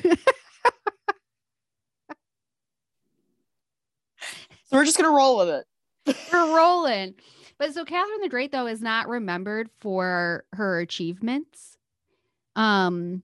[4.69, 6.17] So we're just gonna roll with it.
[6.33, 7.15] We're rolling.
[7.59, 11.77] But so Catherine the Great, though, is not remembered for her achievements.
[12.57, 13.23] Um,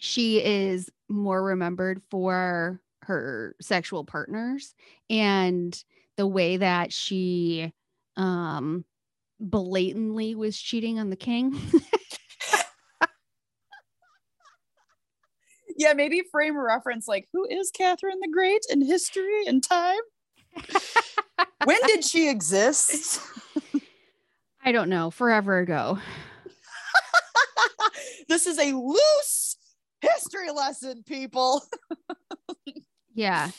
[0.00, 4.74] she is more remembered for her sexual partners
[5.10, 5.82] and
[6.16, 7.72] the way that she
[8.16, 8.84] um
[9.40, 11.54] blatantly was cheating on the king.
[15.76, 19.98] Yeah, maybe frame a reference like who is Catherine the Great in history and time?
[21.64, 23.20] when did she exist?
[24.64, 25.98] I don't know, forever ago.
[28.28, 29.56] this is a loose
[30.00, 31.62] history lesson, people.
[33.14, 33.50] Yeah.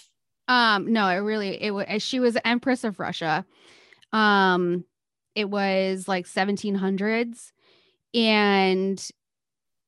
[0.50, 3.46] Um no, it really it was she was empress of Russia.
[4.12, 4.84] Um
[5.34, 7.52] it was like 1700s
[8.14, 9.10] and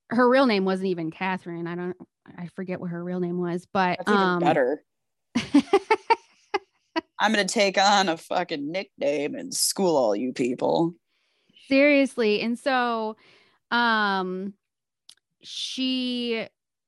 [0.10, 1.68] her real name wasn't even Catherine.
[1.68, 1.98] I don't
[2.38, 4.84] I forget what her real name was, but That's even um better.
[7.20, 10.94] I'm gonna take on a fucking nickname and school all you people.
[11.68, 12.42] seriously.
[12.42, 13.18] And so
[13.72, 14.54] um
[15.42, 16.46] she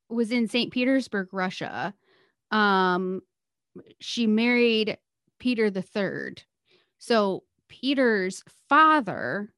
[0.09, 0.71] was in St.
[0.71, 1.93] Petersburg, Russia.
[2.51, 3.21] Um
[3.99, 4.97] she married
[5.39, 6.43] Peter the Third.
[6.97, 9.53] So Peter's father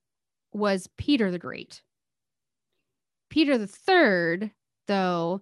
[0.54, 1.82] was Peter the Great.
[3.30, 4.52] Peter the Third,
[4.88, 5.42] though,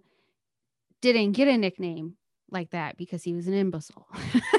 [1.01, 2.15] didn't get a nickname
[2.51, 4.07] like that because he was an imbecile.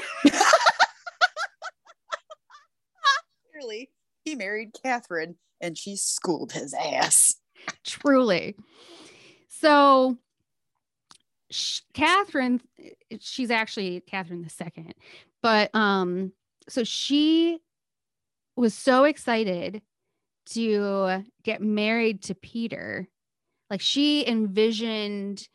[3.61, 3.89] Clearly,
[4.25, 7.35] he married Catherine and she schooled his ass.
[7.85, 8.55] Truly.
[9.49, 10.17] So
[11.93, 12.61] Catherine,
[13.19, 14.95] she's actually Catherine the second,
[15.43, 16.31] but um,
[16.69, 17.59] so she
[18.55, 19.81] was so excited
[20.47, 23.07] to get married to Peter.
[23.69, 25.47] Like she envisioned,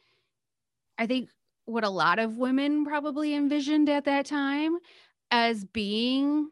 [0.97, 1.29] I think
[1.65, 4.77] what a lot of women probably envisioned at that time
[5.31, 6.51] as being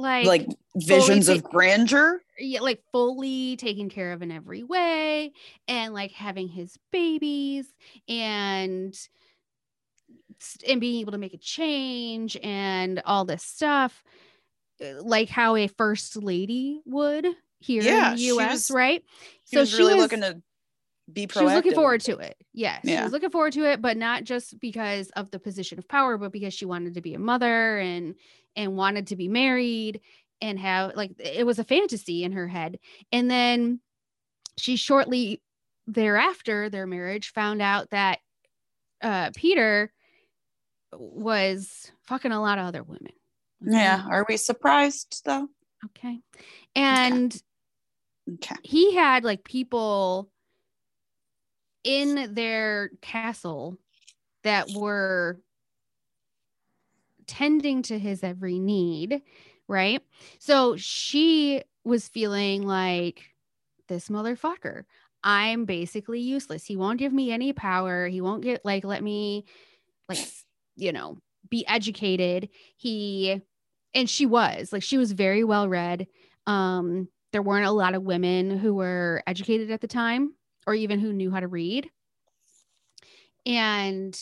[0.00, 2.20] like Like visions fully of grandeur.
[2.38, 5.32] yeah, like fully taken care of in every way
[5.68, 7.66] and like having his babies
[8.08, 8.94] and
[10.68, 14.02] and being able to make a change and all this stuff
[14.82, 17.26] uh, like how a first lady would
[17.58, 19.04] here Yeah, in the US was- right
[19.44, 20.40] so She was looking to
[21.14, 21.38] be proactive.
[21.38, 22.36] she was looking forward to it.
[22.52, 25.88] Yeah, she was looking forward to it, but not just because of the position of
[25.88, 28.14] power, but because she wanted to be a mother and
[28.56, 30.00] and wanted to be married
[30.40, 32.78] and have like it was a fantasy in her head.
[33.12, 33.80] And then
[34.58, 35.42] she shortly
[35.86, 38.18] thereafter their marriage found out that
[39.02, 39.92] uh Peter
[40.92, 43.12] was fucking a lot of other women.
[43.64, 44.04] Yeah.
[44.08, 45.48] Are we surprised though?
[45.86, 46.18] Okay.
[46.74, 47.34] And
[48.34, 48.54] Okay.
[48.62, 50.30] he had like people
[51.84, 53.78] in their castle
[54.42, 55.38] that were
[57.26, 59.22] tending to his every need,
[59.68, 60.02] right?
[60.38, 63.22] So she was feeling like
[63.88, 64.84] this motherfucker.
[65.22, 66.64] I'm basically useless.
[66.64, 68.08] He won't give me any power.
[68.08, 69.44] He won't get like let me
[70.08, 70.18] like
[70.76, 72.48] you know, be educated.
[72.76, 73.40] He
[73.94, 76.06] and she was like she was very well read.
[76.46, 80.34] Um there weren't a lot of women who were educated at the time
[80.70, 81.90] or even who knew how to read.
[83.44, 84.16] And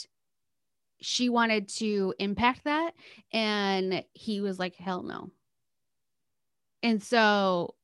[0.99, 2.95] she wanted to impact that.
[3.35, 5.31] And he was like, hell no.
[6.83, 7.75] And so,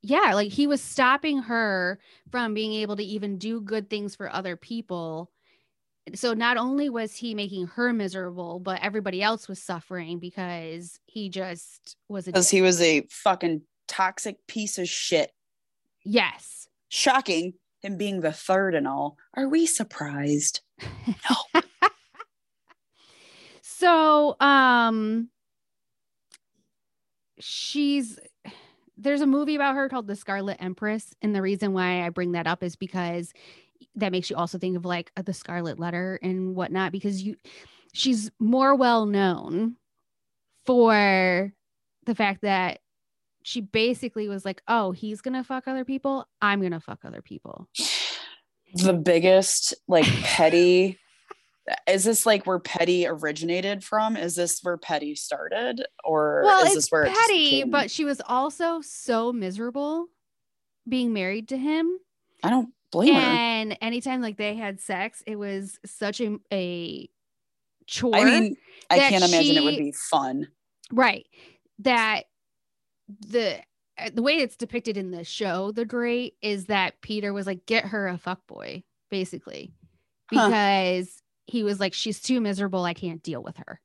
[0.00, 1.98] yeah, like he was stopping her
[2.30, 5.30] from being able to even do good things for other people.
[6.14, 11.28] So not only was he making her miserable, but everybody else was suffering because he
[11.28, 15.30] just was a Because he was a fucking toxic piece of shit.
[16.04, 16.68] yes.
[16.88, 17.52] Shocking.
[17.86, 19.16] Him being the third and all.
[19.34, 20.60] Are we surprised?
[21.54, 21.62] No.
[23.62, 25.28] so, um,
[27.38, 28.18] she's
[28.98, 32.32] there's a movie about her called The Scarlet Empress, and the reason why I bring
[32.32, 33.32] that up is because
[33.94, 37.36] that makes you also think of like the Scarlet Letter and whatnot, because you
[37.92, 39.76] she's more well known
[40.64, 41.52] for
[42.04, 42.80] the fact that
[43.46, 46.26] she basically was like, "Oh, he's gonna fuck other people.
[46.42, 47.68] I'm gonna fuck other people."
[48.74, 50.98] The biggest, like, petty.
[51.86, 54.16] is this like where petty originated from?
[54.16, 58.20] Is this where petty started, or well, is it's this where petty, but she was
[58.26, 60.08] also so miserable
[60.88, 62.00] being married to him.
[62.42, 63.20] I don't blame her.
[63.20, 67.08] And anytime like they had sex, it was such a, a
[67.86, 68.16] chore.
[68.16, 68.56] I mean,
[68.90, 70.48] I can't imagine it would be fun.
[70.90, 71.24] right.
[71.80, 72.24] That
[73.08, 73.60] the
[73.98, 77.66] uh, the way it's depicted in the show, The Great, is that Peter was like,
[77.66, 79.72] get her a fuck boy, basically.
[80.32, 80.48] Huh.
[80.48, 82.84] Because he was like, she's too miserable.
[82.84, 83.80] I can't deal with her.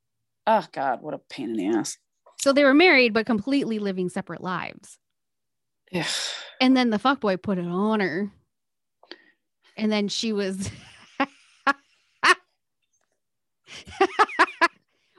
[0.48, 1.98] Oh God, what a pain in the ass.
[2.40, 4.98] So they were married, but completely living separate lives.
[5.94, 6.06] Ugh.
[6.60, 8.32] And then the fuck boy put it on her.
[9.78, 10.70] And then she was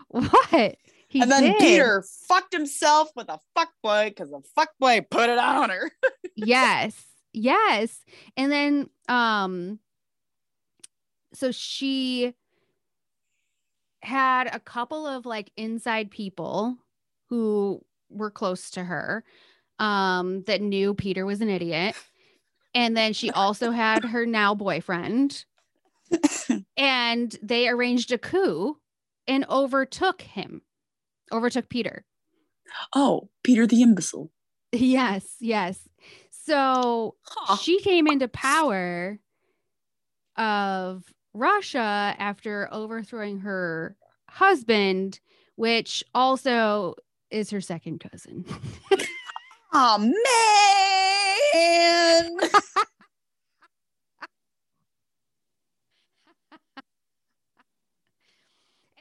[0.08, 0.76] what?
[1.12, 1.58] He and then did.
[1.58, 5.90] Peter fucked himself with a fuck boy because the fuck boy put it on her.
[6.36, 7.04] yes.
[7.34, 8.02] Yes.
[8.34, 9.78] And then um
[11.34, 12.32] so she
[14.02, 16.78] had a couple of like inside people
[17.28, 19.22] who were close to her
[19.78, 21.94] um that knew Peter was an idiot.
[22.74, 25.44] And then she also had her now boyfriend.
[26.78, 28.78] and they arranged a coup
[29.28, 30.62] and overtook him.
[31.32, 32.04] Overtook Peter.
[32.94, 34.30] Oh, Peter the imbecile.
[34.72, 35.88] Yes, yes.
[36.30, 37.56] So Huh.
[37.56, 39.18] she came into power
[40.36, 43.96] of Russia after overthrowing her
[44.28, 45.20] husband,
[45.56, 46.94] which also
[47.30, 48.44] is her second cousin.
[49.74, 49.96] Oh
[51.54, 52.50] man.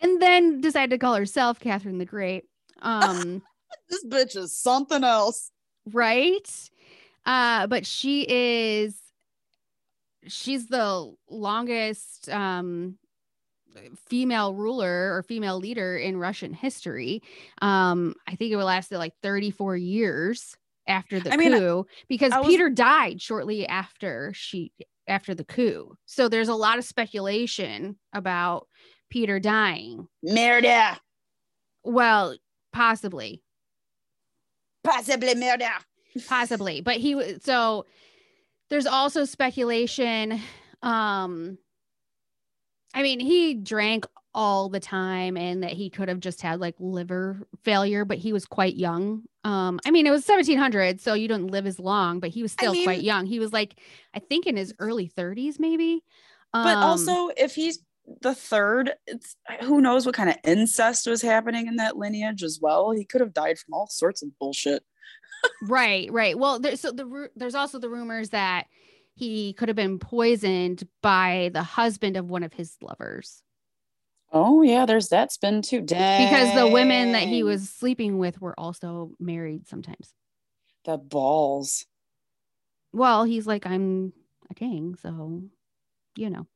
[0.02, 2.46] and then decided to call herself Catherine the Great.
[2.82, 3.42] Um,
[3.90, 5.52] this bitch is something else.
[5.92, 6.70] right?
[7.26, 8.98] Uh, but she is
[10.28, 12.98] she's the longest um
[14.08, 17.22] female ruler or female leader in Russian history.
[17.62, 20.56] Um, I think it would lasted like 34 years
[20.88, 24.74] after the I mean, coup because was- Peter died shortly after she
[25.08, 25.96] after the coup.
[26.06, 28.68] So there's a lot of speculation about
[29.12, 30.08] Peter dying.
[30.24, 30.98] Murder.
[31.84, 32.36] Well,
[32.74, 33.44] possibly,
[34.84, 35.70] Possibly murder.
[36.28, 37.86] possibly but he so
[38.70, 40.42] there's also speculation
[40.82, 41.58] um
[42.94, 46.76] i mean he drank all the time and that he could have just had like
[46.80, 51.28] liver failure but he was quite young um i mean it was 1700 so you
[51.28, 53.76] don't live as long but he was I still quite young he was like
[54.14, 56.04] i think in his early 30s maybe
[56.52, 57.80] But Um, also, if he's
[58.22, 62.60] the third, it's who knows what kind of incest was happening in that lineage as
[62.62, 62.92] well.
[62.92, 64.84] He could have died from all sorts of bullshit.
[65.64, 68.68] right right well there's so the there's also the rumors that
[69.16, 73.42] he could have been poisoned by the husband of one of his lovers
[74.34, 75.82] Oh yeah, there's that spin too.
[75.82, 76.26] Dang.
[76.26, 80.14] because the women that he was sleeping with were also married sometimes.
[80.86, 81.86] the balls.
[82.94, 84.14] Well, he's like, I'm
[84.50, 85.44] a king, so
[86.16, 86.48] you know.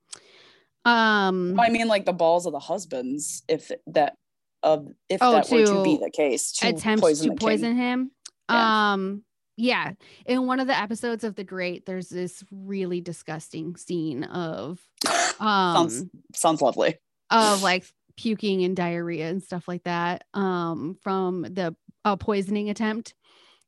[0.85, 4.15] Um I mean, like the balls of the husbands, if that
[4.63, 7.47] of if Oh, that were to be the case, to attempts poison to the king.
[7.47, 8.11] poison him.
[8.49, 8.93] Yeah.
[8.93, 9.23] Um
[9.57, 9.93] yeah.
[10.25, 14.79] In one of the episodes of The Great, there's this really disgusting scene of
[15.39, 16.03] um sounds
[16.35, 16.97] sounds lovely.
[17.31, 17.85] of like
[18.17, 23.13] puking and diarrhea and stuff like that um from the uh, poisoning attempt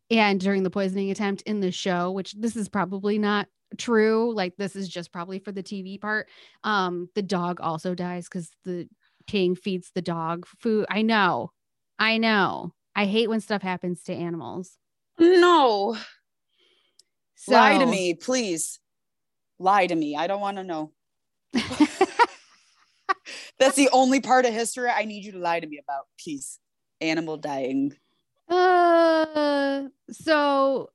[0.10, 4.56] and during the poisoning attempt in the show which this is probably not true like
[4.58, 6.28] this is just probably for the tv part
[6.64, 8.88] um the dog also dies because the
[9.28, 11.52] king feeds the dog food i know
[12.00, 14.78] i know i hate when stuff happens to animals
[15.20, 15.98] No,
[17.38, 18.80] so, lie to me, please.
[19.60, 20.16] Lie to me.
[20.16, 20.92] I don't want to know.
[23.60, 26.08] That's the only part of history I need you to lie to me about.
[26.18, 26.60] Peace.
[27.00, 27.96] Animal dying.
[28.50, 30.90] Uh, so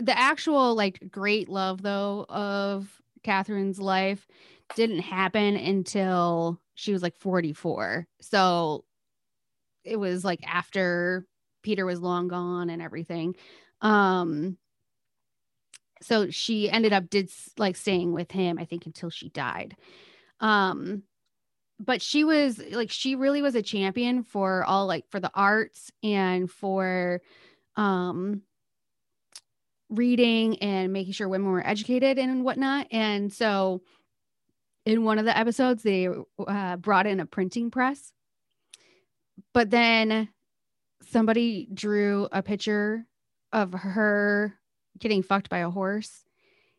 [0.00, 4.26] the actual like great love though of Catherine's life
[4.74, 8.06] didn't happen until she was like 44.
[8.20, 8.84] So
[9.84, 11.26] it was like after
[11.62, 13.34] Peter was long gone and everything.
[13.80, 14.56] Um
[16.02, 19.76] so she ended up did like staying with him I think until she died.
[20.40, 21.02] Um
[21.78, 25.90] but she was like she really was a champion for all like for the arts
[26.02, 27.20] and for
[27.76, 28.42] um
[29.88, 33.80] reading and making sure women were educated and whatnot and so
[34.84, 36.08] in one of the episodes they
[36.46, 38.12] uh, brought in a printing press
[39.52, 40.28] but then
[41.02, 43.06] somebody drew a picture
[43.52, 44.58] of her
[44.98, 46.24] getting fucked by a horse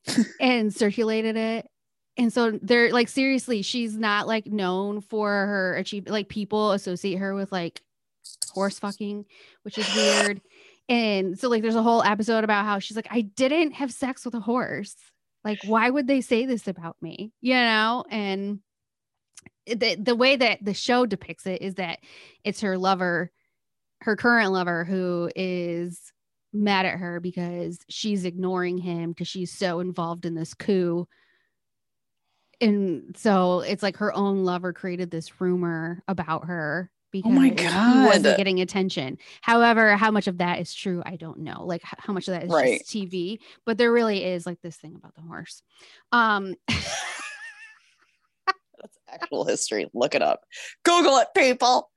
[0.40, 1.70] and circulated it.
[2.18, 6.14] And so they're like, seriously, she's not like known for her achievement.
[6.14, 7.82] Like people associate her with like
[8.50, 9.26] horse fucking,
[9.62, 10.42] which is weird.
[10.90, 14.24] And so like there's a whole episode about how she's like, I didn't have sex
[14.26, 14.96] with a horse.
[15.44, 17.32] Like, why would they say this about me?
[17.42, 18.06] You know?
[18.10, 18.60] And
[19.66, 22.00] the the way that the show depicts it is that
[22.44, 23.32] it's her lover,
[24.02, 26.14] her current lover, who is
[26.54, 31.08] mad at her because she's ignoring him because she's so involved in this coup.
[32.60, 36.90] And so it's like her own lover created this rumor about her
[37.22, 38.06] because Oh my he God.
[38.08, 39.18] wasn't getting attention.
[39.42, 41.66] However, how much of that is true, I don't know.
[41.66, 42.80] Like how much of that is Right.
[42.80, 45.62] just TV, but there really is like this thing about the horse.
[46.12, 46.56] Um
[48.80, 49.88] That's actual history.
[49.94, 50.42] Look it up.
[50.84, 51.90] Google it, people.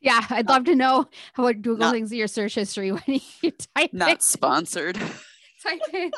[0.00, 3.20] yeah, I'd love to know how what Google Not- thinks of your search history when
[3.42, 4.22] you type Not it.
[4.22, 4.96] sponsored.
[5.62, 6.10] type in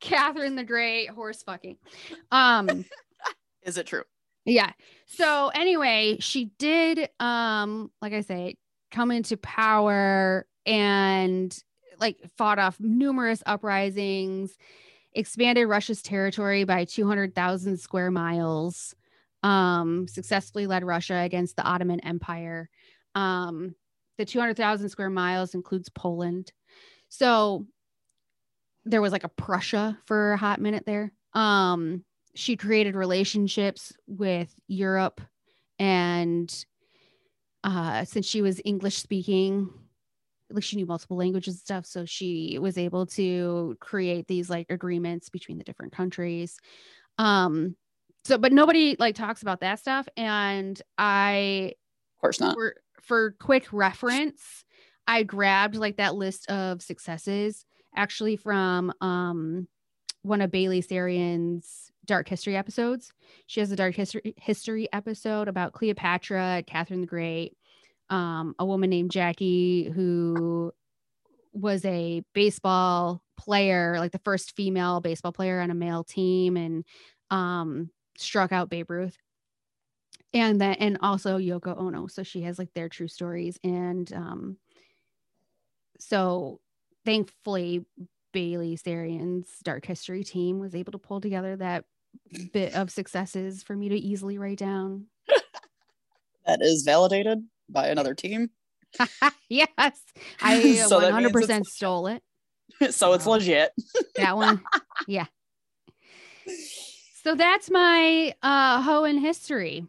[0.00, 1.76] Catherine the Great horse fucking.
[2.32, 2.84] Um
[3.62, 4.02] Is it true?
[4.50, 4.72] Yeah.
[5.06, 8.56] So anyway, she did um like I say
[8.90, 11.56] come into power and
[12.00, 14.56] like fought off numerous uprisings,
[15.12, 18.94] expanded Russia's territory by 200,000 square miles.
[19.42, 22.68] Um successfully led Russia against the Ottoman Empire.
[23.14, 23.74] Um
[24.18, 26.52] the 200,000 square miles includes Poland.
[27.08, 27.66] So
[28.84, 31.12] there was like a Prussia for a hot minute there.
[31.32, 35.20] Um, she created relationships with Europe,
[35.78, 36.64] and
[37.64, 39.70] uh, since she was English speaking,
[40.50, 44.66] like she knew multiple languages and stuff, so she was able to create these like
[44.70, 46.58] agreements between the different countries.
[47.18, 47.76] Um,
[48.24, 51.74] so, but nobody like talks about that stuff, and I
[52.16, 52.54] Of course not.
[52.54, 54.64] for for quick reference,
[55.06, 57.64] I grabbed like that list of successes
[57.96, 59.66] actually from um
[60.22, 63.12] one of Bailey Sarian's Dark History episodes.
[63.46, 67.56] She has a Dark History history episode about Cleopatra, Catherine the Great,
[68.08, 70.72] um, a woman named Jackie who
[71.52, 76.84] was a baseball player, like the first female baseball player on a male team, and
[77.30, 79.16] um, struck out Babe Ruth
[80.32, 82.08] and then and also Yoko Ono.
[82.08, 83.56] So she has like their true stories.
[83.62, 84.56] And um
[85.98, 86.60] so
[87.04, 87.84] thankfully
[88.32, 91.84] Bailey Sarian's Dark History team was able to pull together that
[92.52, 95.06] bit of successes for me to easily write down.
[96.46, 98.50] That is validated by another team.
[99.48, 99.68] yes.
[100.42, 102.22] I So 100% stole it.
[102.92, 103.70] so it's legit.
[104.16, 104.60] That one.
[105.06, 105.26] yeah.
[107.22, 109.86] So that's my uh hoe in history.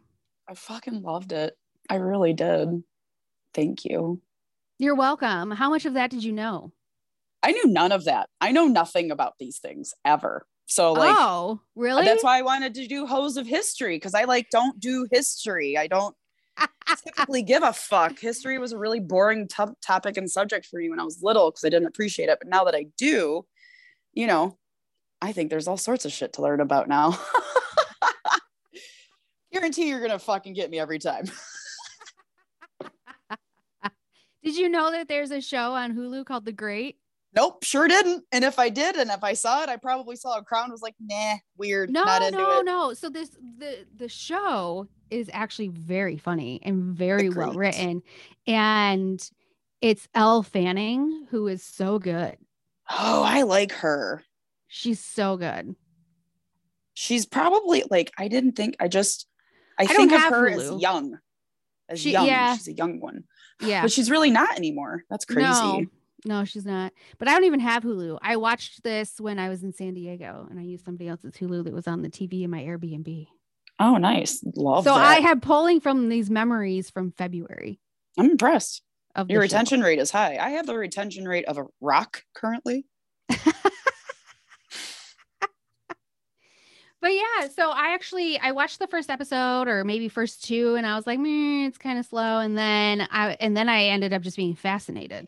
[0.48, 1.56] I fucking loved it.
[1.88, 2.84] I really did.
[3.54, 4.20] Thank you.
[4.78, 5.50] You're welcome.
[5.50, 6.70] How much of that did you know?
[7.42, 8.28] I knew none of that.
[8.40, 10.46] I know nothing about these things ever.
[10.66, 12.04] So like oh, really?
[12.04, 15.76] that's why I wanted to do hoes of history because I like don't do history.
[15.76, 16.14] I don't
[17.04, 18.18] typically give a fuck.
[18.18, 21.50] History was a really boring to- topic and subject for me when I was little
[21.50, 22.38] because I didn't appreciate it.
[22.40, 23.44] But now that I do,
[24.14, 24.56] you know,
[25.20, 27.18] I think there's all sorts of shit to learn about now.
[29.52, 31.26] Guarantee you're gonna fucking get me every time.
[34.42, 36.96] Did you know that there's a show on Hulu called The Great?
[37.34, 38.24] Nope, sure didn't.
[38.30, 40.82] And if I did, and if I saw it, I probably saw a crown was
[40.82, 42.64] like, nah, weird, No, not into no, it.
[42.64, 42.92] no.
[42.94, 48.02] So this the the show is actually very funny and very The well written,
[48.46, 49.30] and
[49.80, 52.36] it's Elle Fanning who is so good.
[52.90, 54.22] Oh, I like her.
[54.68, 55.74] She's so good.
[56.94, 58.76] She's probably like I didn't think.
[58.78, 59.26] I just
[59.78, 60.74] I, don't think of her Hulu.
[60.76, 61.18] as young,
[61.88, 62.26] as She- young.
[62.26, 62.54] yeah.
[62.56, 63.24] She's a young one,
[63.62, 63.82] Yeah.
[63.82, 65.04] but she's really not anymore.
[65.08, 65.48] That's crazy.
[65.48, 65.86] No,
[66.24, 66.92] no, she's not.
[67.18, 68.18] But I don't even have Hulu.
[68.22, 71.64] I watched this when I was in San Diego, and I used somebody else's Hulu
[71.64, 73.26] that was on the TV in my Airbnb.
[73.80, 74.44] Oh, nice.
[74.54, 75.04] Love so that.
[75.04, 77.80] I have pulling from these memories from February
[78.18, 78.82] I'm impressed.
[79.14, 79.54] of Your the show.
[79.56, 80.36] retention rate is high.
[80.40, 82.86] I have the retention rate of a rock currently.
[87.00, 90.86] But yeah, so I actually I watched the first episode or maybe first two, and
[90.86, 92.38] I was like, "Meh, it's kind of slow.
[92.38, 95.26] And then I and then I ended up just being fascinated.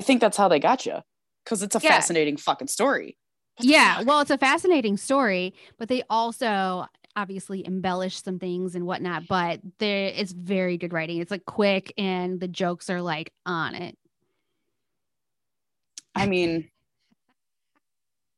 [0.00, 0.98] I think that's how they got you
[1.44, 1.90] because it's a Yeah.
[1.90, 3.18] fascinating fucking story.
[3.56, 6.86] What Yeah, well, it's a fascinating story, but they also
[7.16, 9.26] obviously embellish some things and whatnot.
[9.28, 11.20] But there, it's very good writing.
[11.20, 13.98] It's like quick, and the jokes are like on it.
[16.14, 16.70] I mean,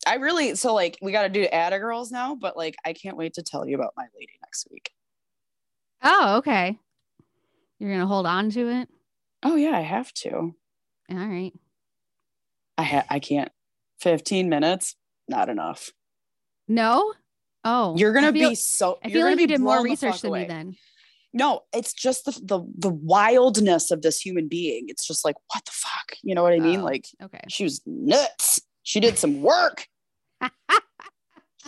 [0.07, 3.17] I really so like we got to do Atta Girls now, but like I can't
[3.17, 4.91] wait to tell you about my lady next week.
[6.03, 6.79] Oh, okay.
[7.79, 8.89] You're gonna hold on to it.
[9.45, 10.57] Oh yeah, I have to.
[11.13, 11.53] All right.
[12.79, 13.51] I ha- I can't.
[14.01, 14.97] 15 minutes,
[15.29, 15.91] not enough.
[16.67, 17.13] No.
[17.65, 18.99] Oh, You're gonna feel, be so.
[19.05, 20.75] I feel like you did more research than me then.
[21.33, 24.87] No, it's just the, the the wildness of this human being.
[24.89, 26.81] It's just like what the fuck, you know what I mean?
[26.81, 26.85] Oh.
[26.85, 27.41] Like Okay.
[27.49, 28.61] she was nuts.
[28.83, 29.87] She did some work.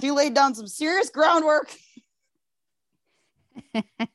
[0.00, 1.70] she laid down some serious groundwork.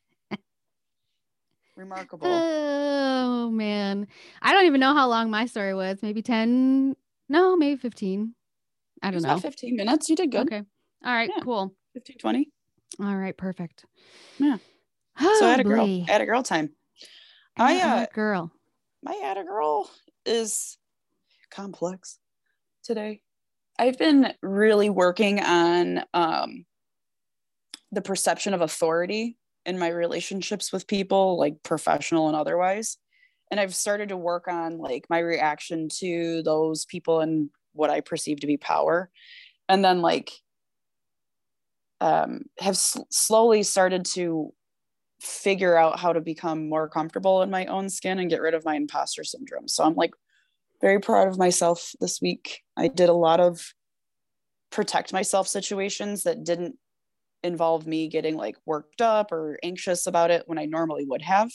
[1.80, 2.28] Remarkable.
[2.28, 4.08] Oh man.
[4.42, 6.00] I don't even know how long my story was.
[6.02, 6.94] Maybe 10.
[7.30, 8.36] No, maybe 15.
[9.02, 9.30] I don't know.
[9.30, 10.10] about 15 minutes.
[10.10, 10.42] You did good.
[10.42, 10.62] Okay.
[11.06, 11.42] All right, Yeah.
[11.42, 11.74] cool.
[11.94, 12.50] 15, 20.
[13.00, 13.86] All right, perfect.
[14.40, 14.58] Yeah.
[15.22, 15.86] Oh, so I had a girl.
[15.86, 16.04] boy.
[16.06, 16.72] I had a girl time.
[17.56, 18.52] I, uh, girl.
[19.02, 19.90] my had a girl
[20.26, 20.78] is
[21.50, 22.20] complex
[22.84, 23.22] today.
[23.78, 26.66] I've been really working on um,
[27.94, 29.38] the perception of authority
[29.70, 32.98] in my relationships with people, like professional and otherwise.
[33.52, 38.02] And I've started to work on like my reaction to those people and what I
[38.02, 39.10] perceive to be power.
[39.68, 40.32] And then like
[42.02, 44.54] um, have s- slowly started to
[45.22, 48.66] figure out how to become more comfortable in my own skin and get rid of
[48.66, 49.68] my imposter syndrome.
[49.68, 50.12] So I'm like
[50.82, 52.62] very proud of myself this week.
[52.76, 53.74] I did a lot of
[54.72, 56.76] protect myself situations that didn't
[57.44, 61.52] involve me getting like worked up or anxious about it when I normally would have.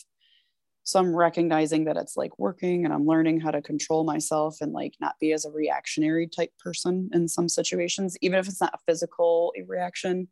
[0.82, 4.72] So I'm recognizing that it's like working and I'm learning how to control myself and
[4.72, 8.74] like not be as a reactionary type person in some situations, even if it's not
[8.74, 10.28] a physical reaction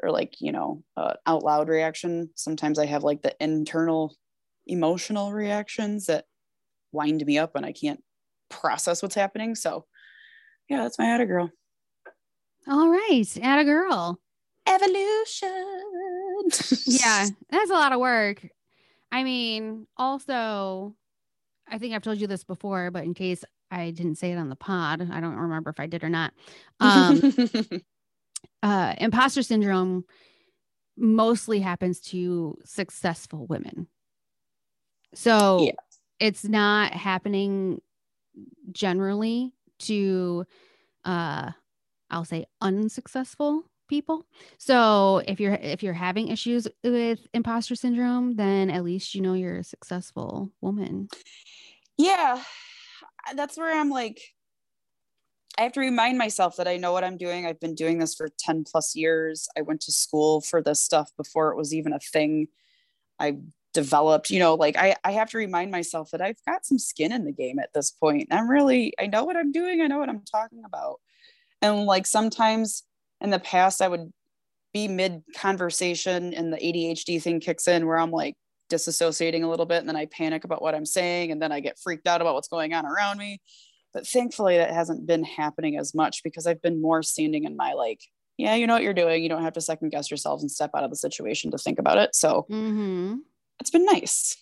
[0.00, 2.30] or like, you know, uh, out loud reaction.
[2.36, 4.16] Sometimes I have like the internal
[4.66, 6.24] emotional reactions that
[6.92, 8.02] wind me up and I can't
[8.48, 9.56] process what's happening.
[9.56, 9.86] So
[10.68, 11.50] yeah, that's my Atta girl.
[12.68, 14.20] All right, Atta girl.
[14.66, 16.48] Evolution.
[16.86, 18.46] Yeah, that's a lot of work.
[19.12, 20.94] I mean, also,
[21.68, 24.48] I think I've told you this before, but in case I didn't say it on
[24.48, 26.32] the pod, I don't remember if I did or not.
[26.80, 27.22] Um,
[28.62, 30.04] uh, imposter syndrome
[30.96, 33.88] mostly happens to successful women.
[35.14, 35.72] So Yeah.
[36.20, 37.80] it's not happening
[38.72, 40.44] generally to,
[41.04, 41.52] uh,
[42.10, 44.26] I'll say unsuccessful people.
[44.58, 49.34] So if you're if you're having issues with imposter syndrome, then at least you know
[49.34, 51.08] you're a successful woman.
[51.96, 52.42] yeah,
[53.34, 54.20] that's where I'm like,
[55.58, 57.46] I have to remind myself that I know what I'm doing.
[57.46, 59.48] I've been doing this for 10 plus years.
[59.56, 62.48] I went to school for this stuff before it was even a thing.
[63.20, 63.38] I
[63.72, 67.12] developed, you know, like I, I have to remind myself that I've got some skin
[67.12, 68.28] in the game at this point.
[68.32, 69.80] I'm really, I know what I'm doing.
[69.80, 71.00] I know what I'm talking about.
[71.62, 72.82] And like sometimes
[73.24, 74.12] in the past, I would
[74.72, 78.34] be mid conversation and the ADHD thing kicks in where I'm like
[78.70, 81.60] disassociating a little bit and then I panic about what I'm saying and then I
[81.60, 83.40] get freaked out about what's going on around me.
[83.92, 87.72] But thankfully, that hasn't been happening as much because I've been more standing in my
[87.74, 88.00] like,
[88.36, 89.22] yeah, you know what you're doing.
[89.22, 91.78] You don't have to second guess yourselves and step out of the situation to think
[91.78, 92.14] about it.
[92.16, 93.16] So Mm-hmm.
[93.60, 94.36] it's been nice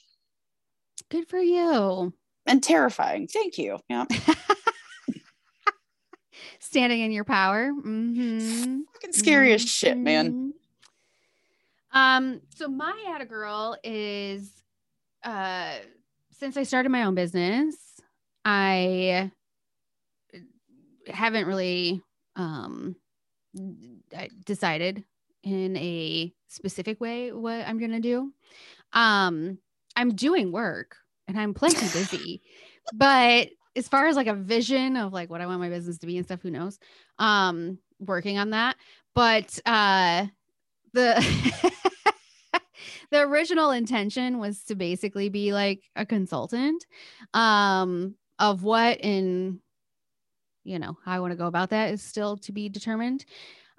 [1.11, 2.15] Good for you.
[2.47, 3.27] and terrifying.
[3.29, 3.79] Thank you.
[3.91, 4.07] Yeah.
[6.61, 7.73] Standing in your power.
[7.73, 8.81] Mm-hmm.
[8.93, 10.33] Fucking scary as shit, man.
[10.33, 10.51] Mhm.
[11.95, 14.51] Um, so my Atta girl is
[15.25, 15.75] uh
[16.31, 17.77] since I started my own business,
[18.45, 19.31] I
[21.07, 22.03] haven't really
[22.37, 22.97] um
[24.45, 25.05] decided
[25.43, 28.33] in a specific way what I'm gonna do.
[28.93, 29.59] Um,
[29.97, 30.97] I'm doing work
[31.29, 32.43] and I'm plenty busy,
[32.95, 36.07] but as far as like a vision of like what I want my business to
[36.07, 36.79] be and stuff, who knows?
[37.19, 38.77] Um, working on that.
[39.15, 40.27] But uh
[40.93, 41.73] the
[43.11, 46.85] the original intention was to basically be like a consultant
[47.35, 49.61] um of what and
[50.65, 53.25] you know how I want to go about that is still to be determined.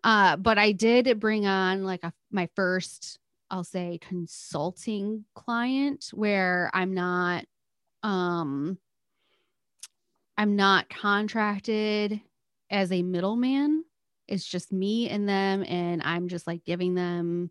[0.03, 3.19] Uh, but I did bring on like a, my first,
[3.49, 7.45] I'll say, consulting client where I'm not,
[8.03, 8.77] um,
[10.43, 12.19] I'm not contracted
[12.69, 13.85] as a middleman.
[14.27, 17.49] It's just me and them, and I'm just like giving them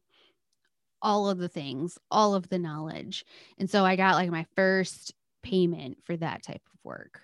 [1.00, 3.24] all of the things, all of the knowledge.
[3.56, 7.22] And so I got like my first payment for that type of work.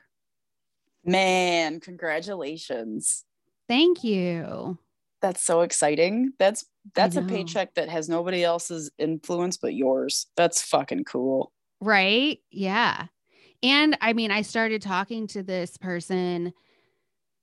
[1.04, 3.26] Man, congratulations.
[3.68, 4.78] Thank you.
[5.20, 6.32] That's so exciting.
[6.38, 6.64] That's
[6.94, 10.28] that's a paycheck that has nobody else's influence but yours.
[10.34, 11.52] That's fucking cool.
[11.82, 12.38] Right.
[12.50, 13.08] Yeah.
[13.62, 16.52] And I mean, I started talking to this person,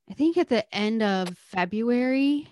[0.10, 2.48] I think at the end of February,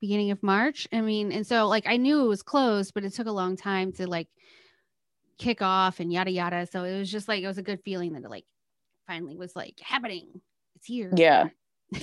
[0.00, 0.88] beginning of March.
[0.92, 3.56] I mean, and so like I knew it was closed, but it took a long
[3.56, 4.28] time to like
[5.38, 6.66] kick off and yada yada.
[6.66, 8.46] So it was just like it was a good feeling that it like
[9.06, 10.40] finally was like happening.
[10.76, 11.12] It's here.
[11.16, 11.48] Yeah.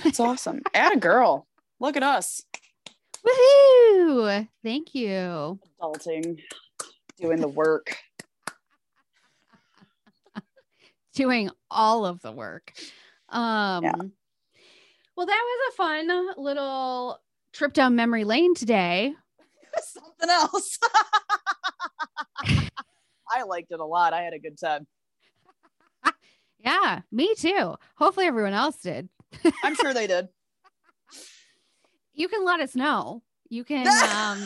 [0.02, 0.62] That's awesome.
[0.74, 1.46] Atta girl.
[1.78, 2.42] Look at us.
[3.26, 4.48] Woohoo!
[4.62, 5.58] Thank you.
[5.80, 6.40] Adulting.
[7.18, 7.98] Doing the work.
[11.16, 12.72] Doing all of the work.
[13.30, 13.82] Um
[15.16, 17.18] well that was a fun little
[17.52, 19.14] trip down memory lane today.
[19.82, 20.78] Something else.
[23.28, 24.12] I liked it a lot.
[24.12, 24.86] I had a good time.
[26.58, 27.76] Yeah, me too.
[27.96, 29.08] Hopefully everyone else did.
[29.64, 30.28] I'm sure they did.
[32.18, 33.22] You can let us know.
[33.50, 34.40] You can um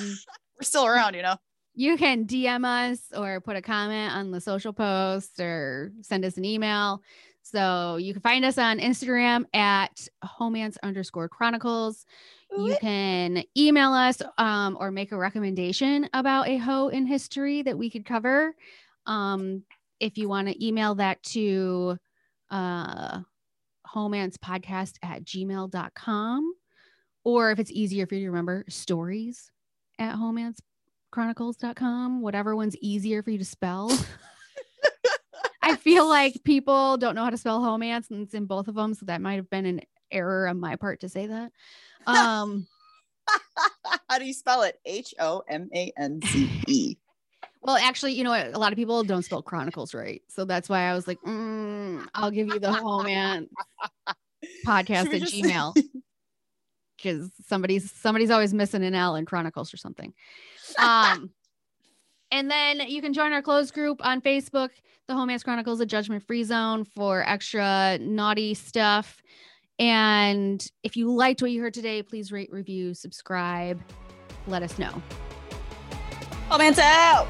[0.59, 1.37] We're still around, you know.
[1.75, 6.37] You can DM us or put a comment on the social post or send us
[6.37, 7.03] an email.
[7.43, 12.05] So you can find us on Instagram at homance underscore chronicles.
[12.57, 17.79] You can email us um, or make a recommendation about a hoe in history that
[17.79, 18.55] we could cover.
[19.07, 19.62] Um,
[20.01, 21.97] if you want to email that to
[22.51, 23.21] uh,
[23.95, 26.55] homancepodcast at gmail.com.
[27.23, 29.51] Or if it's easier for you to remember, stories
[29.99, 30.14] at
[31.11, 33.90] homancechronicles.com, whatever one's easier for you to spell.
[35.62, 38.74] I feel like people don't know how to spell homance and it's in both of
[38.74, 38.94] them.
[38.94, 39.80] So that might have been an
[40.11, 41.52] error on my part to say that.
[42.06, 42.66] Um,
[44.08, 44.80] How do you spell it?
[44.84, 46.96] H O M A N C E.
[47.62, 48.54] well, actually, you know what?
[48.54, 50.22] A lot of people don't spell chronicles right.
[50.28, 53.48] So that's why I was like, mm, I'll give you the homance
[54.66, 55.74] podcast at just- Gmail.
[56.96, 60.12] Because somebody's somebody's always missing an L in Chronicles or something.
[60.79, 61.31] Um,
[62.31, 64.71] and then you can join our closed group on Facebook,
[65.09, 69.21] the Homance Chronicles, a judgment free zone for extra naughty stuff.
[69.79, 73.81] And if you liked what you heard today, please rate, review, subscribe.
[74.47, 75.03] Let us know.
[76.49, 77.27] Comments out.